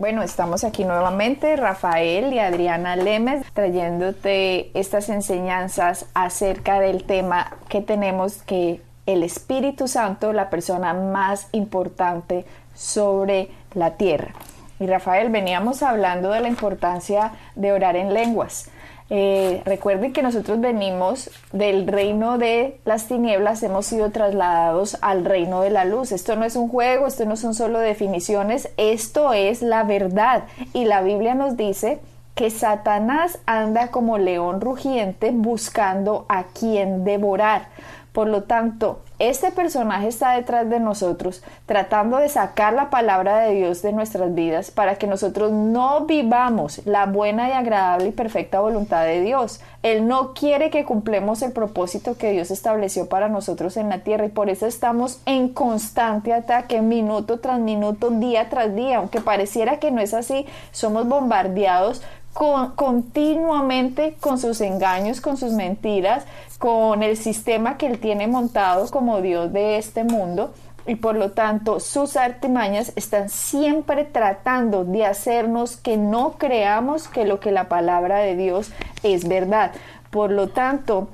Bueno, 0.00 0.22
estamos 0.22 0.64
aquí 0.64 0.86
nuevamente, 0.86 1.56
Rafael 1.56 2.32
y 2.32 2.38
Adriana 2.38 2.96
Lemes, 2.96 3.44
trayéndote 3.52 4.70
estas 4.72 5.10
enseñanzas 5.10 6.06
acerca 6.14 6.80
del 6.80 7.04
tema 7.04 7.58
que 7.68 7.82
tenemos 7.82 8.38
que 8.44 8.80
el 9.04 9.22
Espíritu 9.22 9.88
Santo, 9.88 10.32
la 10.32 10.48
persona 10.48 10.94
más 10.94 11.48
importante 11.52 12.46
sobre 12.74 13.50
la 13.74 13.98
tierra. 13.98 14.32
Y 14.78 14.86
Rafael, 14.86 15.28
veníamos 15.28 15.82
hablando 15.82 16.30
de 16.30 16.40
la 16.40 16.48
importancia 16.48 17.32
de 17.54 17.70
orar 17.70 17.96
en 17.96 18.14
lenguas. 18.14 18.70
Eh, 19.12 19.62
recuerden 19.64 20.12
que 20.12 20.22
nosotros 20.22 20.60
venimos 20.60 21.30
del 21.52 21.88
reino 21.88 22.38
de 22.38 22.78
las 22.84 23.08
tinieblas, 23.08 23.62
hemos 23.64 23.86
sido 23.86 24.10
trasladados 24.10 24.96
al 25.02 25.24
reino 25.24 25.62
de 25.62 25.70
la 25.70 25.84
luz. 25.84 26.12
Esto 26.12 26.36
no 26.36 26.44
es 26.44 26.54
un 26.54 26.68
juego, 26.68 27.08
esto 27.08 27.24
no 27.24 27.36
son 27.36 27.54
solo 27.54 27.80
definiciones, 27.80 28.70
esto 28.76 29.32
es 29.32 29.62
la 29.62 29.82
verdad. 29.82 30.44
Y 30.72 30.84
la 30.84 31.02
Biblia 31.02 31.34
nos 31.34 31.56
dice 31.56 31.98
que 32.36 32.50
Satanás 32.50 33.38
anda 33.46 33.88
como 33.88 34.16
león 34.16 34.60
rugiente 34.60 35.32
buscando 35.32 36.24
a 36.28 36.44
quien 36.44 37.04
devorar. 37.04 37.68
Por 38.12 38.26
lo 38.26 38.42
tanto, 38.42 39.02
este 39.20 39.52
personaje 39.52 40.08
está 40.08 40.32
detrás 40.32 40.68
de 40.68 40.80
nosotros, 40.80 41.44
tratando 41.66 42.16
de 42.16 42.28
sacar 42.28 42.72
la 42.72 42.90
palabra 42.90 43.38
de 43.38 43.54
Dios 43.54 43.82
de 43.82 43.92
nuestras 43.92 44.34
vidas 44.34 44.70
para 44.70 44.96
que 44.96 45.06
nosotros 45.06 45.52
no 45.52 46.06
vivamos 46.06 46.84
la 46.86 47.06
buena 47.06 47.48
y 47.48 47.52
agradable 47.52 48.08
y 48.08 48.12
perfecta 48.12 48.60
voluntad 48.60 49.04
de 49.04 49.20
Dios. 49.20 49.60
Él 49.82 50.08
no 50.08 50.34
quiere 50.34 50.70
que 50.70 50.84
cumplemos 50.84 51.42
el 51.42 51.52
propósito 51.52 52.16
que 52.18 52.32
Dios 52.32 52.50
estableció 52.50 53.08
para 53.08 53.28
nosotros 53.28 53.76
en 53.76 53.90
la 53.90 54.00
tierra 54.00 54.26
y 54.26 54.30
por 54.30 54.50
eso 54.50 54.66
estamos 54.66 55.20
en 55.26 55.50
constante 55.50 56.32
ataque, 56.32 56.82
minuto 56.82 57.40
tras 57.40 57.60
minuto, 57.60 58.10
día 58.10 58.48
tras 58.48 58.74
día. 58.74 58.98
Aunque 58.98 59.20
pareciera 59.20 59.78
que 59.78 59.90
no 59.90 60.00
es 60.00 60.14
así, 60.14 60.46
somos 60.72 61.06
bombardeados 61.06 62.02
continuamente 62.34 64.16
con 64.20 64.38
sus 64.38 64.60
engaños, 64.60 65.20
con 65.20 65.36
sus 65.36 65.52
mentiras, 65.52 66.24
con 66.58 67.02
el 67.02 67.16
sistema 67.16 67.76
que 67.76 67.86
él 67.86 67.98
tiene 67.98 68.28
montado 68.28 68.88
como 68.90 69.20
Dios 69.20 69.52
de 69.52 69.78
este 69.78 70.04
mundo 70.04 70.52
y 70.86 70.96
por 70.96 71.16
lo 71.16 71.32
tanto 71.32 71.80
sus 71.80 72.16
artimañas 72.16 72.92
están 72.96 73.28
siempre 73.28 74.04
tratando 74.04 74.84
de 74.84 75.06
hacernos 75.06 75.76
que 75.76 75.96
no 75.96 76.32
creamos 76.32 77.08
que 77.08 77.24
lo 77.24 77.40
que 77.40 77.52
la 77.52 77.68
palabra 77.68 78.18
de 78.18 78.36
Dios 78.36 78.72
es 79.02 79.28
verdad. 79.28 79.72
Por 80.10 80.30
lo 80.32 80.48
tanto, 80.48 81.08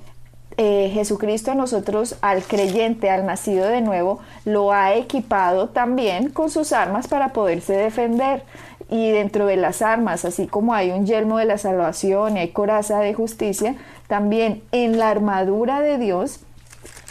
eh, 0.56 0.91
Jesucristo 0.95 1.51
a 1.51 1.55
nosotros, 1.55 2.17
al 2.23 2.42
creyente, 2.42 3.11
al 3.11 3.27
nacido 3.27 3.67
de 3.67 3.83
nuevo, 3.83 4.20
lo 4.47 4.73
ha 4.73 4.95
equipado 4.95 5.69
también 5.69 6.30
con 6.30 6.48
sus 6.48 6.73
armas 6.73 7.08
para 7.08 7.34
poderse 7.34 7.75
defender. 7.75 8.42
Y 8.89 9.11
dentro 9.11 9.47
de 9.47 9.56
las 9.56 9.83
armas, 9.83 10.25
así 10.25 10.47
como 10.47 10.75
hay 10.75 10.91
un 10.91 11.06
yelmo 11.06 11.39
de 11.39 11.45
la 11.45 11.59
salvación 11.59 12.37
y 12.37 12.41
hay 12.41 12.48
coraza 12.51 13.01
de 13.01 13.15
justicia, 13.15 13.75
también 14.06 14.62
en 14.73 14.98
la 14.98 15.11
armadura 15.11 15.81
de 15.81 15.98
Dios, 15.98 16.41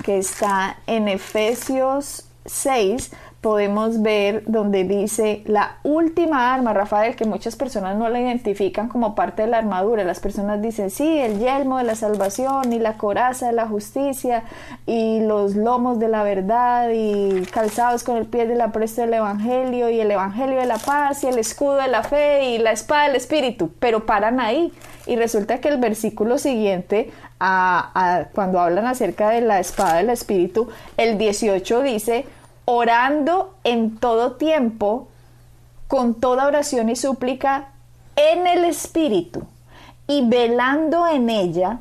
que 0.04 0.18
está 0.18 0.78
en 0.88 1.08
Efesios 1.08 2.26
6, 2.46 3.12
podemos 3.46 4.02
ver 4.02 4.42
donde 4.48 4.86
dice 4.86 5.44
la 5.46 5.78
última 5.84 6.52
arma, 6.52 6.74
Rafael, 6.74 7.16
que 7.16 7.26
muchas 7.26 7.56
personas 7.56 7.96
no 7.96 8.10
la 8.10 8.20
identifican 8.20 8.88
como 8.88 9.14
parte 9.14 9.44
de 9.44 9.48
la 9.48 9.60
armadura. 9.60 10.04
Las 10.04 10.20
personas 10.20 10.64
dicen, 10.64 10.90
sí, 10.90 11.20
el 11.20 11.38
yelmo 11.38 11.78
de 11.78 11.84
la 11.84 11.94
salvación 11.94 12.74
y 12.74 12.80
la 12.80 12.98
coraza 12.98 13.46
de 13.46 13.54
la 13.54 13.68
justicia 13.68 14.46
y 14.88 15.20
los 15.20 15.56
lomos 15.56 16.00
de 16.00 16.08
la 16.08 16.24
verdad 16.24 16.90
y 16.92 17.44
calzados 17.52 18.04
con 18.04 18.18
el 18.18 18.26
pie 18.26 18.48
de 18.48 18.56
la 18.56 18.72
presta 18.72 19.04
del 19.04 19.14
evangelio 19.14 19.92
y 19.92 20.00
el 20.00 20.10
evangelio 20.10 20.58
de 20.58 20.66
la 20.66 20.80
paz 20.80 21.24
y 21.24 21.28
el 21.28 21.38
escudo 21.38 21.76
de 21.76 21.88
la 21.88 22.02
fe 22.02 22.46
y 22.46 22.58
la 22.58 22.72
espada 22.72 23.04
del 23.04 23.16
espíritu, 23.16 23.70
pero 23.78 24.08
paran 24.08 24.40
ahí. 24.40 24.74
Y 25.06 25.18
resulta 25.18 25.60
que 25.62 25.68
el 25.68 25.78
versículo 25.78 26.40
siguiente, 26.40 27.12
cuando 27.38 28.60
hablan 28.60 28.88
acerca 28.88 29.30
de 29.30 29.42
la 29.42 29.60
espada 29.60 29.98
del 29.98 30.10
espíritu, 30.10 30.68
el 30.98 31.20
18 31.20 31.84
dice, 31.84 32.26
orando 32.66 33.54
en 33.64 33.98
todo 33.98 34.34
tiempo, 34.34 35.08
con 35.88 36.16
toda 36.16 36.48
oración 36.48 36.90
y 36.90 36.96
súplica 36.96 37.70
en 38.16 38.48
el 38.48 38.66
Espíritu, 38.66 39.44
y 40.08 40.28
velando 40.28 41.08
en 41.08 41.30
ella, 41.30 41.80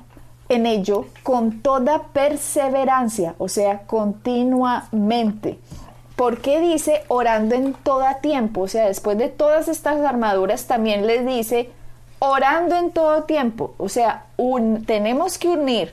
en 0.48 0.66
ello, 0.66 1.06
con 1.22 1.62
toda 1.62 2.02
perseverancia, 2.12 3.34
o 3.38 3.48
sea, 3.48 3.80
continuamente. 3.86 5.58
¿Por 6.16 6.40
qué 6.40 6.60
dice 6.60 7.02
orando 7.08 7.54
en 7.54 7.74
todo 7.74 8.04
tiempo? 8.22 8.62
O 8.62 8.68
sea, 8.68 8.86
después 8.86 9.18
de 9.18 9.28
todas 9.28 9.66
estas 9.68 10.00
armaduras 10.00 10.66
también 10.66 11.06
les 11.06 11.26
dice 11.26 11.70
orando 12.20 12.76
en 12.76 12.92
todo 12.92 13.24
tiempo. 13.24 13.74
O 13.78 13.88
sea, 13.88 14.26
tenemos 14.86 15.38
que 15.38 15.48
unir 15.48 15.92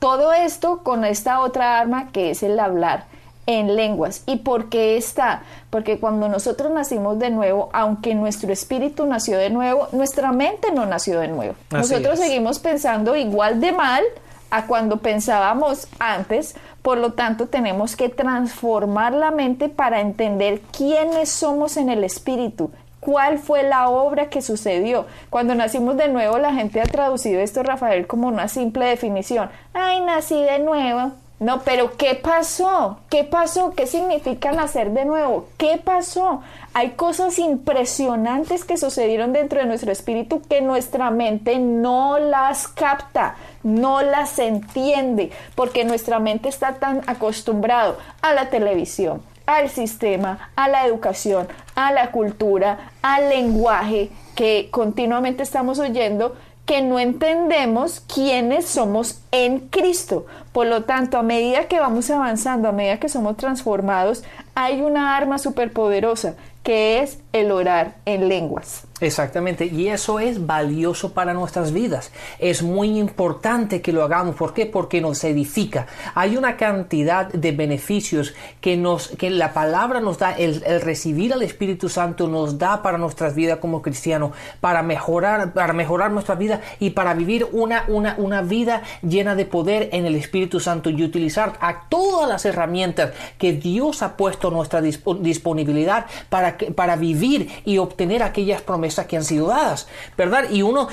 todo 0.00 0.34
esto 0.34 0.82
con 0.82 1.04
esta 1.04 1.40
otra 1.40 1.78
arma 1.78 2.10
que 2.12 2.30
es 2.30 2.42
el 2.42 2.60
hablar 2.60 3.06
en 3.46 3.76
lenguas. 3.76 4.22
¿Y 4.26 4.36
por 4.36 4.68
qué 4.68 4.96
está? 4.96 5.42
Porque 5.70 5.98
cuando 5.98 6.28
nosotros 6.28 6.72
nacimos 6.72 7.18
de 7.18 7.30
nuevo, 7.30 7.70
aunque 7.72 8.14
nuestro 8.14 8.52
espíritu 8.52 9.06
nació 9.06 9.38
de 9.38 9.50
nuevo, 9.50 9.88
nuestra 9.92 10.32
mente 10.32 10.72
no 10.72 10.86
nació 10.86 11.20
de 11.20 11.28
nuevo. 11.28 11.54
nosotros 11.70 12.18
seguimos 12.18 12.58
pensando 12.58 13.16
igual 13.16 13.60
de 13.60 13.72
mal 13.72 14.02
a 14.50 14.66
cuando 14.66 14.98
pensábamos 14.98 15.88
antes, 15.98 16.54
por 16.82 16.98
lo 16.98 17.14
tanto 17.14 17.46
tenemos 17.46 17.96
que 17.96 18.08
transformar 18.08 19.12
la 19.12 19.30
mente 19.30 19.68
para 19.68 20.00
entender 20.00 20.60
quiénes 20.60 21.28
somos 21.28 21.76
en 21.76 21.88
el 21.88 22.04
espíritu. 22.04 22.70
¿Cuál 23.00 23.38
fue 23.38 23.64
la 23.64 23.88
obra 23.90 24.30
que 24.30 24.40
sucedió? 24.40 25.06
Cuando 25.28 25.54
nacimos 25.54 25.96
de 25.98 26.08
nuevo, 26.08 26.38
la 26.38 26.54
gente 26.54 26.80
ha 26.80 26.84
traducido 26.84 27.40
esto, 27.40 27.62
Rafael, 27.62 28.06
como 28.06 28.28
una 28.28 28.48
simple 28.48 28.86
definición. 28.86 29.50
Ay, 29.74 30.00
nací 30.00 30.40
de 30.40 30.58
nuevo 30.60 31.12
no, 31.40 31.62
pero 31.62 31.96
¿qué 31.96 32.14
pasó? 32.14 33.00
¿Qué 33.10 33.24
pasó? 33.24 33.74
¿Qué 33.74 33.86
significa 33.88 34.52
nacer 34.52 34.92
de 34.92 35.04
nuevo? 35.04 35.48
¿Qué 35.58 35.80
pasó? 35.82 36.42
Hay 36.74 36.90
cosas 36.90 37.40
impresionantes 37.40 38.64
que 38.64 38.76
sucedieron 38.76 39.32
dentro 39.32 39.58
de 39.60 39.66
nuestro 39.66 39.90
espíritu 39.90 40.42
que 40.48 40.60
nuestra 40.60 41.10
mente 41.10 41.58
no 41.58 42.20
las 42.20 42.68
capta, 42.68 43.34
no 43.64 44.02
las 44.02 44.38
entiende, 44.38 45.32
porque 45.56 45.84
nuestra 45.84 46.20
mente 46.20 46.48
está 46.48 46.74
tan 46.74 47.02
acostumbrado 47.08 47.98
a 48.22 48.32
la 48.32 48.48
televisión, 48.48 49.20
al 49.46 49.70
sistema, 49.70 50.50
a 50.54 50.68
la 50.68 50.86
educación, 50.86 51.48
a 51.74 51.92
la 51.92 52.12
cultura, 52.12 52.92
al 53.02 53.28
lenguaje 53.28 54.10
que 54.36 54.68
continuamente 54.70 55.42
estamos 55.42 55.80
oyendo 55.80 56.36
que 56.64 56.80
no 56.80 56.98
entendemos 56.98 58.00
quiénes 58.00 58.66
somos 58.66 59.20
en 59.32 59.60
Cristo. 59.68 60.26
Por 60.54 60.68
lo 60.68 60.84
tanto, 60.84 61.18
a 61.18 61.24
medida 61.24 61.66
que 61.66 61.80
vamos 61.80 62.08
avanzando, 62.10 62.68
a 62.68 62.72
medida 62.72 63.00
que 63.00 63.08
somos 63.08 63.36
transformados, 63.36 64.22
hay 64.54 64.80
una 64.82 65.16
arma 65.16 65.38
superpoderosa 65.38 66.34
que 66.64 67.00
es 67.00 67.18
el 67.34 67.52
orar 67.52 67.96
en 68.06 68.28
lenguas. 68.28 68.84
Exactamente, 69.00 69.66
y 69.66 69.88
eso 69.88 70.18
es 70.18 70.46
valioso 70.46 71.12
para 71.12 71.34
nuestras 71.34 71.72
vidas. 71.72 72.10
Es 72.38 72.62
muy 72.62 72.98
importante 72.98 73.82
que 73.82 73.92
lo 73.92 74.02
hagamos. 74.02 74.34
¿Por 74.34 74.54
qué? 74.54 74.64
Porque 74.64 75.02
nos 75.02 75.22
edifica. 75.24 75.86
Hay 76.14 76.38
una 76.38 76.56
cantidad 76.56 77.30
de 77.30 77.52
beneficios 77.52 78.34
que, 78.62 78.78
nos, 78.78 79.08
que 79.08 79.28
la 79.28 79.52
palabra 79.52 80.00
nos 80.00 80.18
da, 80.18 80.32
el, 80.32 80.62
recibir 80.80 81.34
al 81.34 81.42
Espíritu 81.42 81.90
Santo 81.90 82.28
nos 82.28 82.56
da 82.56 82.82
para 82.82 82.96
nuestras 82.96 83.34
vidas 83.34 83.58
como 83.58 83.82
cristianos, 83.82 84.30
para 84.60 84.82
mejorar, 84.82 85.52
para 85.52 85.74
mejorar 85.74 86.12
nuestra 86.12 86.34
vida 86.34 86.62
y 86.80 86.90
para 86.90 87.12
vivir 87.12 87.46
una, 87.52 87.84
una, 87.88 88.14
una 88.16 88.40
vida 88.40 88.82
llena 89.02 89.34
de 89.34 89.44
poder 89.44 89.90
en 89.92 90.06
el 90.06 90.14
Espíritu 90.14 90.60
Santo 90.60 90.88
y 90.88 91.04
utilizar 91.04 91.54
a 91.60 91.88
todas 91.90 92.26
las 92.28 92.46
herramientas 92.46 93.12
que 93.36 93.52
Dios 93.52 94.02
ha 94.02 94.16
puesto 94.16 94.43
nuestra 94.52 94.80
disponibilidad 94.80 96.06
para, 96.28 96.56
para 96.74 96.96
vivir 96.96 97.48
y 97.64 97.78
obtener 97.78 98.22
aquellas 98.22 98.62
promesas 98.62 99.06
que 99.06 99.16
han 99.16 99.24
sido 99.24 99.48
dadas, 99.48 99.86
¿verdad? 100.16 100.50
Y 100.50 100.62
uno 100.62 100.88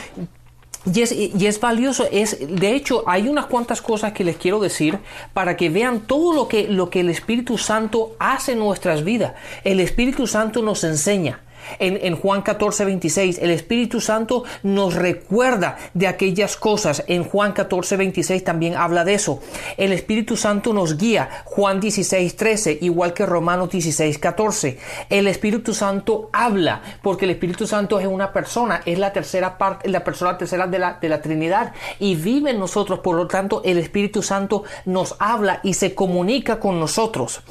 y 0.92 1.02
es, 1.02 1.12
y 1.12 1.46
es, 1.46 1.60
valioso, 1.60 2.08
es, 2.12 2.40
de 2.40 2.76
hecho, 2.76 3.04
hay 3.06 3.28
unas 3.28 3.46
cuantas 3.46 3.84
cosas 3.84 4.14
que 4.14 4.24
les 4.24 4.38
quiero 4.38 4.60
decir 4.60 4.98
para 5.32 5.56
que 5.56 5.70
vean 5.70 6.02
todo 6.02 6.34
lo 6.34 6.48
que, 6.48 6.68
lo 6.68 6.90
que 6.90 7.02
el 7.02 7.10
Espíritu 7.10 7.60
Santo 7.60 8.16
hace 8.18 8.54
en 8.54 8.60
nuestras 8.60 9.04
vidas. 9.04 9.34
El 9.64 9.80
Espíritu 9.80 10.26
Santo 10.26 10.64
nos 10.64 10.84
enseña. 10.84 11.42
En, 11.80 12.16
Juan 12.16 12.42
14, 12.42 12.86
26, 12.86 13.40
el 13.40 13.52
Espíritu 13.52 14.02
Santo 14.02 14.44
nos 14.64 14.96
recuerda 14.96 15.78
de 15.94 16.08
aquellas 16.08 16.56
cosas. 16.56 17.04
En 17.08 17.24
Juan 17.24 17.54
14, 17.54 17.98
26 17.98 18.44
también 18.44 18.76
habla 18.76 19.04
de 19.04 19.14
eso. 19.14 19.40
El 19.78 19.94
Espíritu 19.94 20.38
Santo 20.38 20.74
nos 20.74 20.98
guía. 20.98 21.30
Juan 21.46 21.80
16, 21.80 22.36
13, 22.36 22.80
igual 22.82 23.14
que 23.14 23.26
Romanos 23.26 23.70
16, 23.70 24.18
14. 24.18 24.78
El 25.10 25.28
Espíritu 25.28 25.74
Santo 25.74 26.30
habla, 26.34 26.82
porque 27.02 27.26
el 27.26 27.32
Espíritu 27.32 27.68
Santo 27.68 28.00
es 28.00 28.08
una 28.08 28.32
persona, 28.34 28.82
es 28.86 29.00
la 29.00 29.14
tercera 29.14 29.58
parte, 29.58 29.90
la 29.90 30.04
persona 30.04 30.38
tercera 30.38 30.68
de 30.68 30.80
la, 30.80 30.98
de 31.02 31.10
la 31.10 31.22
Trinidad 31.22 31.74
y 32.00 32.16
vive 32.16 32.52
en 32.52 32.60
nosotros. 32.60 33.00
Por 33.00 33.16
lo 33.16 33.28
tanto, 33.28 33.62
el 33.64 33.78
Espíritu 33.78 34.22
Santo 34.22 34.64
nos 34.86 35.16
habla 35.20 35.60
y 35.64 35.74
se 35.74 35.96
comunica 35.96 36.60
con 36.60 36.80
nosotros. 36.80 37.42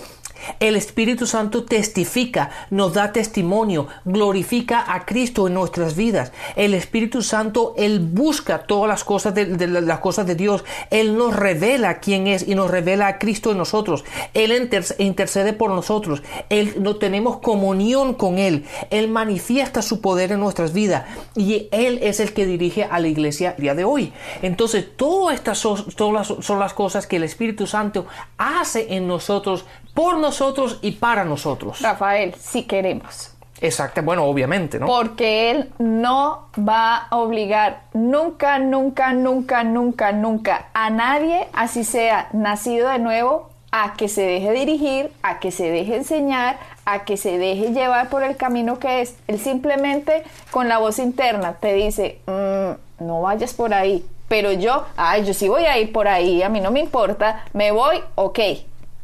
El 0.59 0.77
Espíritu 0.77 1.27
Santo 1.27 1.65
testifica, 1.65 2.51
nos 2.71 2.95
da 2.95 3.13
testimonio, 3.13 3.89
glorifica 4.05 4.93
a 4.93 5.05
Cristo 5.05 5.47
en 5.47 5.55
nuestras 5.55 5.97
vidas. 5.97 6.33
El 6.57 6.75
Espíritu 6.75 7.23
Santo, 7.23 7.75
Él 7.77 8.01
busca 8.01 8.67
todas 8.67 8.89
las 8.89 9.05
cosas 9.05 9.35
de, 9.35 9.47
las 9.67 10.01
cosas 10.01 10.27
de 10.27 10.35
Dios. 10.35 10.65
Él 10.91 11.17
nos 11.17 11.35
revela 11.37 12.01
quién 12.01 12.27
es 12.27 12.47
y 12.47 12.55
nos 12.55 12.71
revela 12.71 13.07
a 13.07 13.19
Cristo 13.19 13.51
en 13.53 13.59
nosotros. 13.59 14.05
Él 14.35 14.71
intercede 14.99 15.53
por 15.53 15.71
nosotros. 15.71 16.23
Él 16.49 16.75
no 16.81 16.97
tenemos 16.97 17.39
comunión 17.39 18.15
con 18.15 18.39
Él. 18.39 18.65
Él 18.91 19.09
manifiesta 19.09 19.83
su 19.83 20.01
poder 20.01 20.33
en 20.33 20.41
nuestras 20.41 20.73
vidas 20.73 21.07
y 21.37 21.69
Él 21.73 21.99
es 22.03 22.21
el 22.21 22.33
que 22.33 22.47
dirige 22.47 22.85
a 22.85 22.99
la 22.99 23.09
iglesia 23.09 23.55
día 23.59 23.75
de 23.75 23.85
hoy. 23.85 24.13
Entonces, 24.43 24.87
todas 24.97 25.35
estas 25.35 25.59
son, 25.59 25.91
son 25.91 26.59
las 26.59 26.75
cosas 26.75 27.07
que 27.07 27.17
el 27.17 27.25
Espíritu 27.25 27.67
Santo 27.67 28.07
hace 28.39 28.95
en 28.95 29.07
nosotros 29.07 29.65
por 29.95 30.19
nosotros 30.19 30.79
y 30.83 30.93
para 30.93 31.25
nosotros. 31.25 31.81
Rafael, 31.81 32.35
si 32.35 32.65
queremos. 32.65 33.35
Exacto, 33.61 34.03
bueno, 34.03 34.25
obviamente, 34.25 34.79
¿no? 34.79 34.87
Porque 34.87 35.51
Él 35.51 35.71
no 35.79 36.49
va 36.59 36.97
a 36.97 37.17
obligar 37.17 37.83
nunca, 37.93 38.59
nunca, 38.59 39.13
nunca, 39.13 39.65
nunca, 39.65 40.13
nunca 40.13 40.67
a 40.73 40.89
nadie, 40.89 41.47
así 41.53 41.85
sea 41.85 42.29
nacido 42.33 42.89
de 42.89 42.99
nuevo, 42.99 43.51
a 43.71 43.95
que 43.95 44.09
se 44.09 44.23
deje 44.23 44.53
dirigir, 44.53 45.13
a 45.23 45.39
que 45.39 45.51
se 45.51 45.71
deje 45.71 45.97
enseñar, 45.97 46.59
a 46.85 47.05
que 47.05 47.17
se 47.17 47.39
deje 47.39 47.73
llevar 47.73 48.09
por 48.09 48.23
el 48.23 48.37
camino 48.37 48.79
que 48.79 49.03
es. 49.03 49.17
Él 49.29 49.39
simplemente 49.39 50.25
con 50.51 50.69
la 50.69 50.79
voz 50.79 50.99
interna 50.99 51.55
te 51.55 51.75
dice, 51.75 52.21
mm, 52.27 53.05
no 53.05 53.21
vayas 53.23 53.55
por 53.55 53.75
ahí. 53.75 54.05
Pero 54.29 54.53
yo, 54.53 54.87
ay, 54.97 55.25
yo 55.25 55.35
sí 55.35 55.49
voy 55.49 55.65
a 55.65 55.77
ir 55.79 55.93
por 55.93 56.09
ahí, 56.09 56.43
a 56.43 56.49
mí 56.49 56.61
no 56.61 56.71
me 56.71 56.81
importa, 56.81 57.45
me 57.53 57.73
voy, 57.73 58.01
ok, 58.15 58.39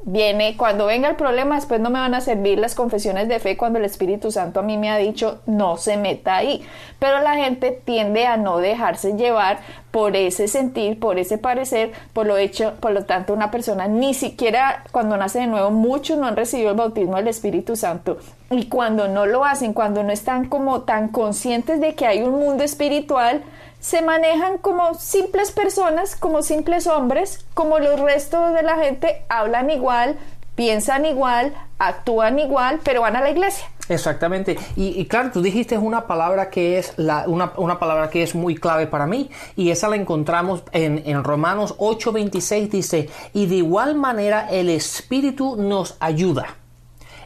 viene, 0.06 0.56
cuando 0.56 0.86
venga 0.86 1.08
el 1.08 1.16
problema, 1.16 1.56
después 1.56 1.80
no 1.80 1.90
me 1.90 1.98
van 1.98 2.14
a 2.14 2.20
servir 2.20 2.58
las 2.58 2.76
confesiones 2.76 3.26
de 3.28 3.40
fe 3.40 3.56
cuando 3.56 3.80
el 3.80 3.84
Espíritu 3.84 4.30
Santo 4.30 4.60
a 4.60 4.62
mí 4.62 4.78
me 4.78 4.88
ha 4.88 4.96
dicho 4.96 5.40
no 5.46 5.76
se 5.76 5.96
meta 5.96 6.36
ahí. 6.36 6.64
Pero 7.00 7.20
la 7.20 7.34
gente 7.34 7.78
tiende 7.84 8.24
a 8.24 8.36
no 8.36 8.58
dejarse 8.58 9.16
llevar 9.16 9.58
por 9.90 10.14
ese 10.14 10.46
sentir, 10.46 11.00
por 11.00 11.18
ese 11.18 11.38
parecer, 11.38 11.90
por 12.12 12.26
lo 12.26 12.36
hecho, 12.36 12.74
por 12.80 12.92
lo 12.92 13.04
tanto, 13.04 13.34
una 13.34 13.50
persona 13.50 13.88
ni 13.88 14.14
siquiera 14.14 14.84
cuando 14.92 15.16
nace 15.16 15.40
de 15.40 15.48
nuevo, 15.48 15.70
muchos 15.72 16.16
no 16.18 16.26
han 16.26 16.36
recibido 16.36 16.70
el 16.70 16.76
bautismo 16.76 17.16
del 17.16 17.28
Espíritu 17.28 17.74
Santo. 17.74 18.18
Y 18.50 18.66
cuando 18.66 19.08
no 19.08 19.26
lo 19.26 19.44
hacen, 19.44 19.72
cuando 19.72 20.04
no 20.04 20.12
están 20.12 20.48
como 20.48 20.82
tan 20.82 21.08
conscientes 21.08 21.80
de 21.80 21.96
que 21.96 22.06
hay 22.06 22.22
un 22.22 22.38
mundo 22.38 22.62
espiritual, 22.62 23.42
se 23.86 24.02
manejan 24.02 24.58
como 24.58 24.94
simples 24.94 25.52
personas, 25.52 26.16
como 26.16 26.42
simples 26.42 26.88
hombres, 26.88 27.46
como 27.54 27.78
los 27.78 28.00
restos 28.00 28.52
de 28.52 28.64
la 28.64 28.78
gente, 28.78 29.22
hablan 29.28 29.70
igual, 29.70 30.16
piensan 30.56 31.06
igual, 31.06 31.54
actúan 31.78 32.40
igual, 32.40 32.80
pero 32.82 33.02
van 33.02 33.14
a 33.14 33.20
la 33.20 33.30
iglesia. 33.30 33.64
Exactamente. 33.88 34.58
Y, 34.74 35.06
claro, 35.06 35.30
tú 35.30 35.40
dijiste 35.40 35.78
una 35.78 36.08
palabra 36.08 36.50
que 36.50 36.78
es 36.78 36.94
la, 36.96 37.26
una, 37.28 37.78
palabra 37.78 38.10
que 38.10 38.24
es 38.24 38.34
muy 38.34 38.56
clave 38.56 38.88
para 38.88 39.06
mí 39.06 39.30
y 39.54 39.70
esa 39.70 39.88
la 39.88 39.94
encontramos 39.94 40.64
en, 40.72 41.04
en 41.06 41.22
Romanos 41.22 41.76
8:26 41.78 42.68
dice, 42.68 43.08
y 43.34 43.46
de 43.46 43.54
igual 43.54 43.94
manera 43.94 44.48
el 44.50 44.68
Espíritu 44.68 45.54
nos 45.54 45.96
ayuda. 46.00 46.56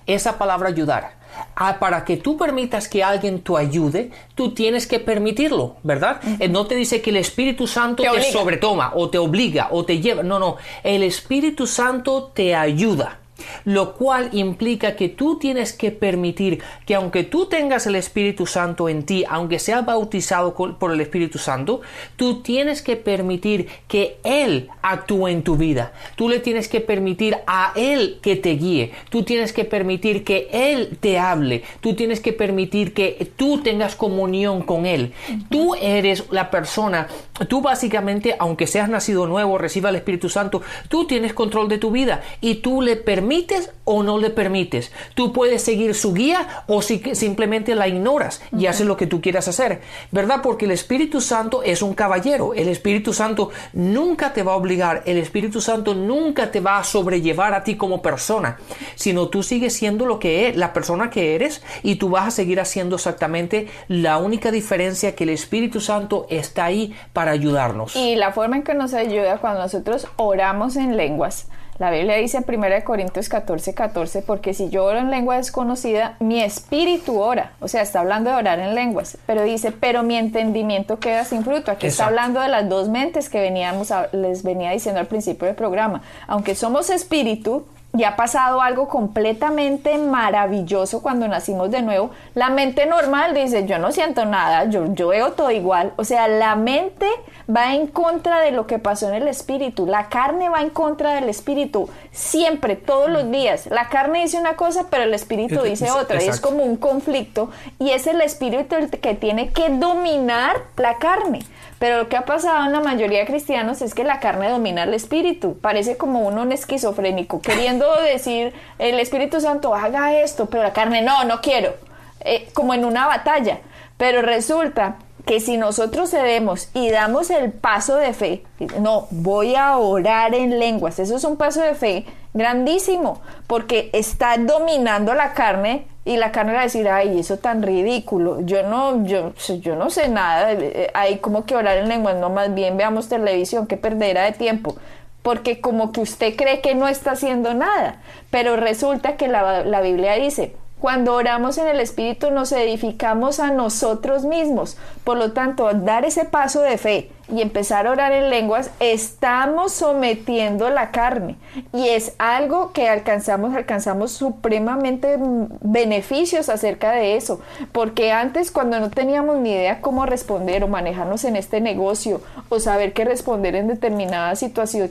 Esa 0.04 0.36
palabra 0.36 0.68
ayudar 0.68 1.19
Ah, 1.56 1.78
para 1.78 2.04
que 2.04 2.16
tú 2.16 2.36
permitas 2.36 2.88
que 2.88 3.04
alguien 3.04 3.42
te 3.42 3.56
ayude, 3.56 4.10
tú 4.34 4.52
tienes 4.52 4.86
que 4.86 4.98
permitirlo, 4.98 5.76
¿verdad? 5.82 6.20
Eh, 6.38 6.48
no 6.48 6.66
te 6.66 6.74
dice 6.74 7.00
que 7.00 7.10
el 7.10 7.16
Espíritu 7.16 7.66
Santo 7.66 8.02
te, 8.02 8.10
te 8.10 8.32
sobretoma 8.32 8.92
o 8.94 9.10
te 9.10 9.18
obliga 9.18 9.68
o 9.70 9.84
te 9.84 10.00
lleva. 10.00 10.22
No, 10.22 10.38
no. 10.38 10.56
El 10.82 11.02
Espíritu 11.02 11.66
Santo 11.66 12.32
te 12.34 12.54
ayuda 12.54 13.19
lo 13.64 13.94
cual 13.94 14.30
implica 14.32 14.96
que 14.96 15.08
tú 15.08 15.38
tienes 15.38 15.72
que 15.72 15.90
permitir 15.90 16.62
que 16.86 16.94
aunque 16.94 17.24
tú 17.24 17.46
tengas 17.46 17.86
el 17.86 17.96
Espíritu 17.96 18.46
Santo 18.46 18.88
en 18.88 19.04
ti, 19.04 19.24
aunque 19.28 19.58
seas 19.58 19.84
bautizado 19.84 20.54
por 20.54 20.92
el 20.92 21.00
Espíritu 21.00 21.38
Santo, 21.38 21.80
tú 22.16 22.42
tienes 22.42 22.82
que 22.82 22.96
permitir 22.96 23.68
que 23.88 24.18
Él 24.24 24.68
actúe 24.82 25.28
en 25.28 25.42
tu 25.42 25.56
vida. 25.56 25.92
Tú 26.16 26.28
le 26.28 26.40
tienes 26.40 26.68
que 26.68 26.80
permitir 26.80 27.36
a 27.46 27.72
Él 27.76 28.18
que 28.22 28.36
te 28.36 28.50
guíe. 28.50 28.92
Tú 29.10 29.22
tienes 29.22 29.52
que 29.52 29.64
permitir 29.64 30.24
que 30.24 30.48
Él 30.52 30.98
te 31.00 31.18
hable. 31.18 31.62
Tú 31.80 31.94
tienes 31.94 32.20
que 32.20 32.32
permitir 32.32 32.94
que 32.94 33.30
tú 33.36 33.58
tengas 33.58 33.96
comunión 33.96 34.62
con 34.62 34.86
Él. 34.86 35.12
Tú 35.50 35.74
eres 35.74 36.24
la 36.30 36.50
persona, 36.50 37.08
tú 37.48 37.60
básicamente, 37.60 38.36
aunque 38.38 38.66
seas 38.66 38.88
nacido 38.88 39.26
nuevo, 39.26 39.58
reciba 39.58 39.90
el 39.90 39.96
Espíritu 39.96 40.28
Santo, 40.28 40.62
tú 40.88 41.06
tienes 41.06 41.34
control 41.34 41.68
de 41.68 41.78
tu 41.78 41.90
vida 41.90 42.22
y 42.40 42.56
tú 42.56 42.82
le 42.82 42.96
permites 42.96 43.39
permites 43.40 43.72
o 43.84 44.02
no 44.02 44.18
le 44.18 44.30
permites. 44.30 44.92
Tú 45.14 45.32
puedes 45.32 45.62
seguir 45.62 45.94
su 45.94 46.12
guía 46.12 46.64
o 46.66 46.82
si, 46.82 47.02
simplemente 47.14 47.74
la 47.74 47.88
ignoras 47.88 48.42
y 48.56 48.66
haces 48.66 48.86
lo 48.86 48.96
que 48.96 49.06
tú 49.06 49.20
quieras 49.20 49.48
hacer, 49.48 49.80
¿verdad? 50.10 50.40
Porque 50.42 50.66
el 50.66 50.70
Espíritu 50.70 51.20
Santo 51.20 51.62
es 51.62 51.82
un 51.82 51.94
caballero. 51.94 52.54
El 52.54 52.68
Espíritu 52.68 53.12
Santo 53.12 53.50
nunca 53.72 54.32
te 54.32 54.42
va 54.42 54.52
a 54.52 54.56
obligar. 54.56 55.02
El 55.06 55.18
Espíritu 55.18 55.60
Santo 55.60 55.94
nunca 55.94 56.50
te 56.50 56.60
va 56.60 56.78
a 56.78 56.84
sobrellevar 56.84 57.54
a 57.54 57.64
ti 57.64 57.76
como 57.76 58.02
persona, 58.02 58.58
sino 58.94 59.28
tú 59.28 59.42
sigues 59.42 59.74
siendo 59.74 60.06
lo 60.06 60.18
que 60.18 60.48
es, 60.48 60.56
la 60.56 60.72
persona 60.72 61.10
que 61.10 61.34
eres 61.34 61.62
y 61.82 61.96
tú 61.96 62.10
vas 62.10 62.28
a 62.28 62.30
seguir 62.30 62.60
haciendo 62.60 62.96
exactamente 62.96 63.68
la 63.88 64.18
única 64.18 64.50
diferencia 64.50 65.14
que 65.14 65.24
el 65.24 65.30
Espíritu 65.30 65.80
Santo 65.80 66.26
está 66.28 66.66
ahí 66.66 66.94
para 67.12 67.32
ayudarnos. 67.32 67.96
Y 67.96 68.16
la 68.16 68.32
forma 68.32 68.56
en 68.56 68.62
que 68.62 68.74
nos 68.74 68.94
ayuda 68.94 69.38
cuando 69.38 69.60
nosotros 69.60 70.06
oramos 70.16 70.76
en 70.76 70.96
lenguas 70.96 71.48
la 71.80 71.90
Biblia 71.90 72.16
dice 72.16 72.36
en 72.36 72.44
1 72.46 72.84
Corintios 72.84 73.30
14, 73.30 73.72
14, 73.72 74.20
porque 74.20 74.52
si 74.52 74.68
yo 74.68 74.84
oro 74.84 74.98
en 74.98 75.10
lengua 75.10 75.38
desconocida, 75.38 76.14
mi 76.20 76.42
espíritu 76.42 77.18
ora. 77.18 77.52
O 77.58 77.68
sea, 77.68 77.80
está 77.80 78.00
hablando 78.00 78.28
de 78.28 78.36
orar 78.36 78.58
en 78.58 78.74
lenguas, 78.74 79.16
pero 79.24 79.44
dice, 79.44 79.72
pero 79.72 80.02
mi 80.02 80.16
entendimiento 80.16 80.98
queda 80.98 81.24
sin 81.24 81.42
fruto. 81.42 81.70
Aquí 81.70 81.86
está 81.86 82.08
hablando 82.08 82.38
de 82.40 82.48
las 82.48 82.68
dos 82.68 82.90
mentes 82.90 83.30
que 83.30 83.40
veníamos 83.40 83.88
les 84.12 84.42
venía 84.42 84.72
diciendo 84.72 85.00
al 85.00 85.06
principio 85.06 85.46
del 85.46 85.56
programa. 85.56 86.02
Aunque 86.26 86.54
somos 86.54 86.90
espíritu, 86.90 87.64
y 87.96 88.04
ha 88.04 88.14
pasado 88.14 88.62
algo 88.62 88.88
completamente 88.88 89.98
maravilloso 89.98 91.02
cuando 91.02 91.26
nacimos 91.26 91.70
de 91.70 91.82
nuevo. 91.82 92.10
La 92.34 92.48
mente 92.48 92.86
normal 92.86 93.34
dice, 93.34 93.66
yo 93.66 93.78
no 93.78 93.90
siento 93.90 94.24
nada, 94.24 94.66
yo, 94.66 94.94
yo 94.94 95.08
veo 95.08 95.32
todo 95.32 95.50
igual. 95.50 95.92
O 95.96 96.04
sea, 96.04 96.28
la 96.28 96.54
mente 96.54 97.06
va 97.54 97.74
en 97.74 97.88
contra 97.88 98.40
de 98.40 98.52
lo 98.52 98.68
que 98.68 98.78
pasó 98.78 99.08
en 99.08 99.16
el 99.16 99.28
espíritu. 99.28 99.86
La 99.86 100.08
carne 100.08 100.48
va 100.48 100.60
en 100.60 100.70
contra 100.70 101.14
del 101.14 101.28
espíritu. 101.28 101.90
Siempre, 102.12 102.76
todos 102.76 103.10
los 103.10 103.28
días. 103.28 103.66
La 103.66 103.88
carne 103.88 104.22
dice 104.22 104.38
una 104.38 104.54
cosa, 104.54 104.86
pero 104.88 105.02
el 105.02 105.14
espíritu 105.14 105.62
dice 105.62 105.90
otra. 105.90 106.22
Y 106.22 106.28
es 106.28 106.40
como 106.40 106.62
un 106.62 106.76
conflicto. 106.76 107.50
Y 107.80 107.90
es 107.90 108.06
el 108.06 108.20
espíritu 108.20 108.76
el 108.76 108.88
que 108.88 109.14
tiene 109.14 109.50
que 109.50 109.68
dominar 109.68 110.56
la 110.76 110.98
carne. 110.98 111.40
Pero 111.80 111.96
lo 111.96 112.08
que 112.10 112.18
ha 112.18 112.26
pasado 112.26 112.66
en 112.66 112.72
la 112.72 112.80
mayoría 112.80 113.20
de 113.20 113.26
cristianos 113.26 113.80
es 113.80 113.94
que 113.94 114.04
la 114.04 114.20
carne 114.20 114.50
domina 114.50 114.82
el 114.82 114.92
espíritu. 114.92 115.58
Parece 115.60 115.96
como 115.96 116.20
uno 116.20 116.42
un 116.42 116.52
esquizofrénico, 116.52 117.40
queriendo 117.40 117.86
decir, 118.02 118.52
el 118.78 119.00
Espíritu 119.00 119.40
Santo 119.40 119.74
haga 119.74 120.20
esto, 120.20 120.44
pero 120.44 120.62
la 120.62 120.74
carne 120.74 121.00
no, 121.00 121.24
no 121.24 121.40
quiero. 121.40 121.72
Eh, 122.20 122.50
como 122.52 122.74
en 122.74 122.84
una 122.84 123.06
batalla. 123.06 123.60
Pero 123.96 124.20
resulta 124.20 124.96
que 125.26 125.40
si 125.40 125.56
nosotros 125.56 126.10
cedemos 126.10 126.68
y 126.74 126.90
damos 126.90 127.30
el 127.30 127.52
paso 127.52 127.96
de 127.96 128.12
fe, 128.12 128.42
no, 128.80 129.06
voy 129.10 129.54
a 129.54 129.76
orar 129.78 130.34
en 130.34 130.58
lenguas, 130.58 130.98
eso 130.98 131.16
es 131.16 131.24
un 131.24 131.36
paso 131.36 131.60
de 131.62 131.74
fe 131.74 132.06
grandísimo, 132.32 133.20
porque 133.46 133.90
está 133.92 134.36
dominando 134.38 135.14
la 135.14 135.32
carne 135.34 135.86
y 136.04 136.16
la 136.16 136.32
carne 136.32 136.54
va 136.54 136.60
a 136.60 136.64
decir, 136.64 136.88
ay, 136.88 137.18
eso 137.18 137.38
tan 137.38 137.62
ridículo, 137.62 138.40
yo 138.42 138.62
no, 138.62 139.04
yo, 139.04 139.32
yo 139.60 139.76
no 139.76 139.90
sé 139.90 140.08
nada, 140.08 140.56
hay 140.94 141.18
como 141.18 141.44
que 141.44 141.56
orar 141.56 141.78
en 141.78 141.88
lenguas, 141.88 142.16
no, 142.16 142.30
más 142.30 142.54
bien 142.54 142.76
veamos 142.76 143.08
televisión, 143.08 143.66
que 143.66 143.76
perderá 143.76 144.22
de 144.22 144.32
tiempo, 144.32 144.76
porque 145.22 145.60
como 145.60 145.92
que 145.92 146.00
usted 146.00 146.34
cree 146.36 146.60
que 146.60 146.74
no 146.74 146.88
está 146.88 147.12
haciendo 147.12 147.52
nada, 147.52 148.00
pero 148.30 148.56
resulta 148.56 149.16
que 149.16 149.28
la, 149.28 149.64
la 149.64 149.80
Biblia 149.82 150.14
dice, 150.14 150.54
Cuando 150.80 151.14
oramos 151.14 151.58
en 151.58 151.68
el 151.68 151.78
Espíritu 151.78 152.30
nos 152.30 152.52
edificamos 152.52 153.38
a 153.38 153.50
nosotros 153.50 154.24
mismos. 154.24 154.78
Por 155.04 155.18
lo 155.18 155.32
tanto, 155.32 155.70
dar 155.74 156.06
ese 156.06 156.24
paso 156.24 156.62
de 156.62 156.78
fe 156.78 157.10
y 157.28 157.42
empezar 157.42 157.86
a 157.86 157.90
orar 157.90 158.12
en 158.12 158.30
lenguas, 158.30 158.70
estamos 158.80 159.72
sometiendo 159.72 160.70
la 160.70 160.90
carne. 160.90 161.36
Y 161.74 161.90
es 161.90 162.14
algo 162.18 162.72
que 162.72 162.88
alcanzamos, 162.88 163.54
alcanzamos 163.54 164.12
supremamente 164.12 165.18
beneficios 165.60 166.48
acerca 166.48 166.92
de 166.92 167.16
eso. 167.16 167.42
Porque 167.72 168.10
antes, 168.10 168.50
cuando 168.50 168.80
no 168.80 168.88
teníamos 168.88 169.36
ni 169.36 169.52
idea 169.52 169.82
cómo 169.82 170.06
responder 170.06 170.64
o 170.64 170.68
manejarnos 170.68 171.24
en 171.24 171.36
este 171.36 171.60
negocio 171.60 172.22
o 172.48 172.58
saber 172.58 172.94
qué 172.94 173.04
responder 173.04 173.54
en 173.54 173.68
determinada 173.68 174.34
situación, 174.34 174.90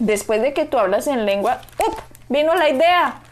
después 0.00 0.42
de 0.42 0.52
que 0.52 0.64
tú 0.64 0.78
hablas 0.78 1.06
en 1.06 1.26
lengua, 1.26 1.60
¡up! 1.86 1.94
Vino 2.28 2.56
la 2.56 2.68
idea. 2.68 3.22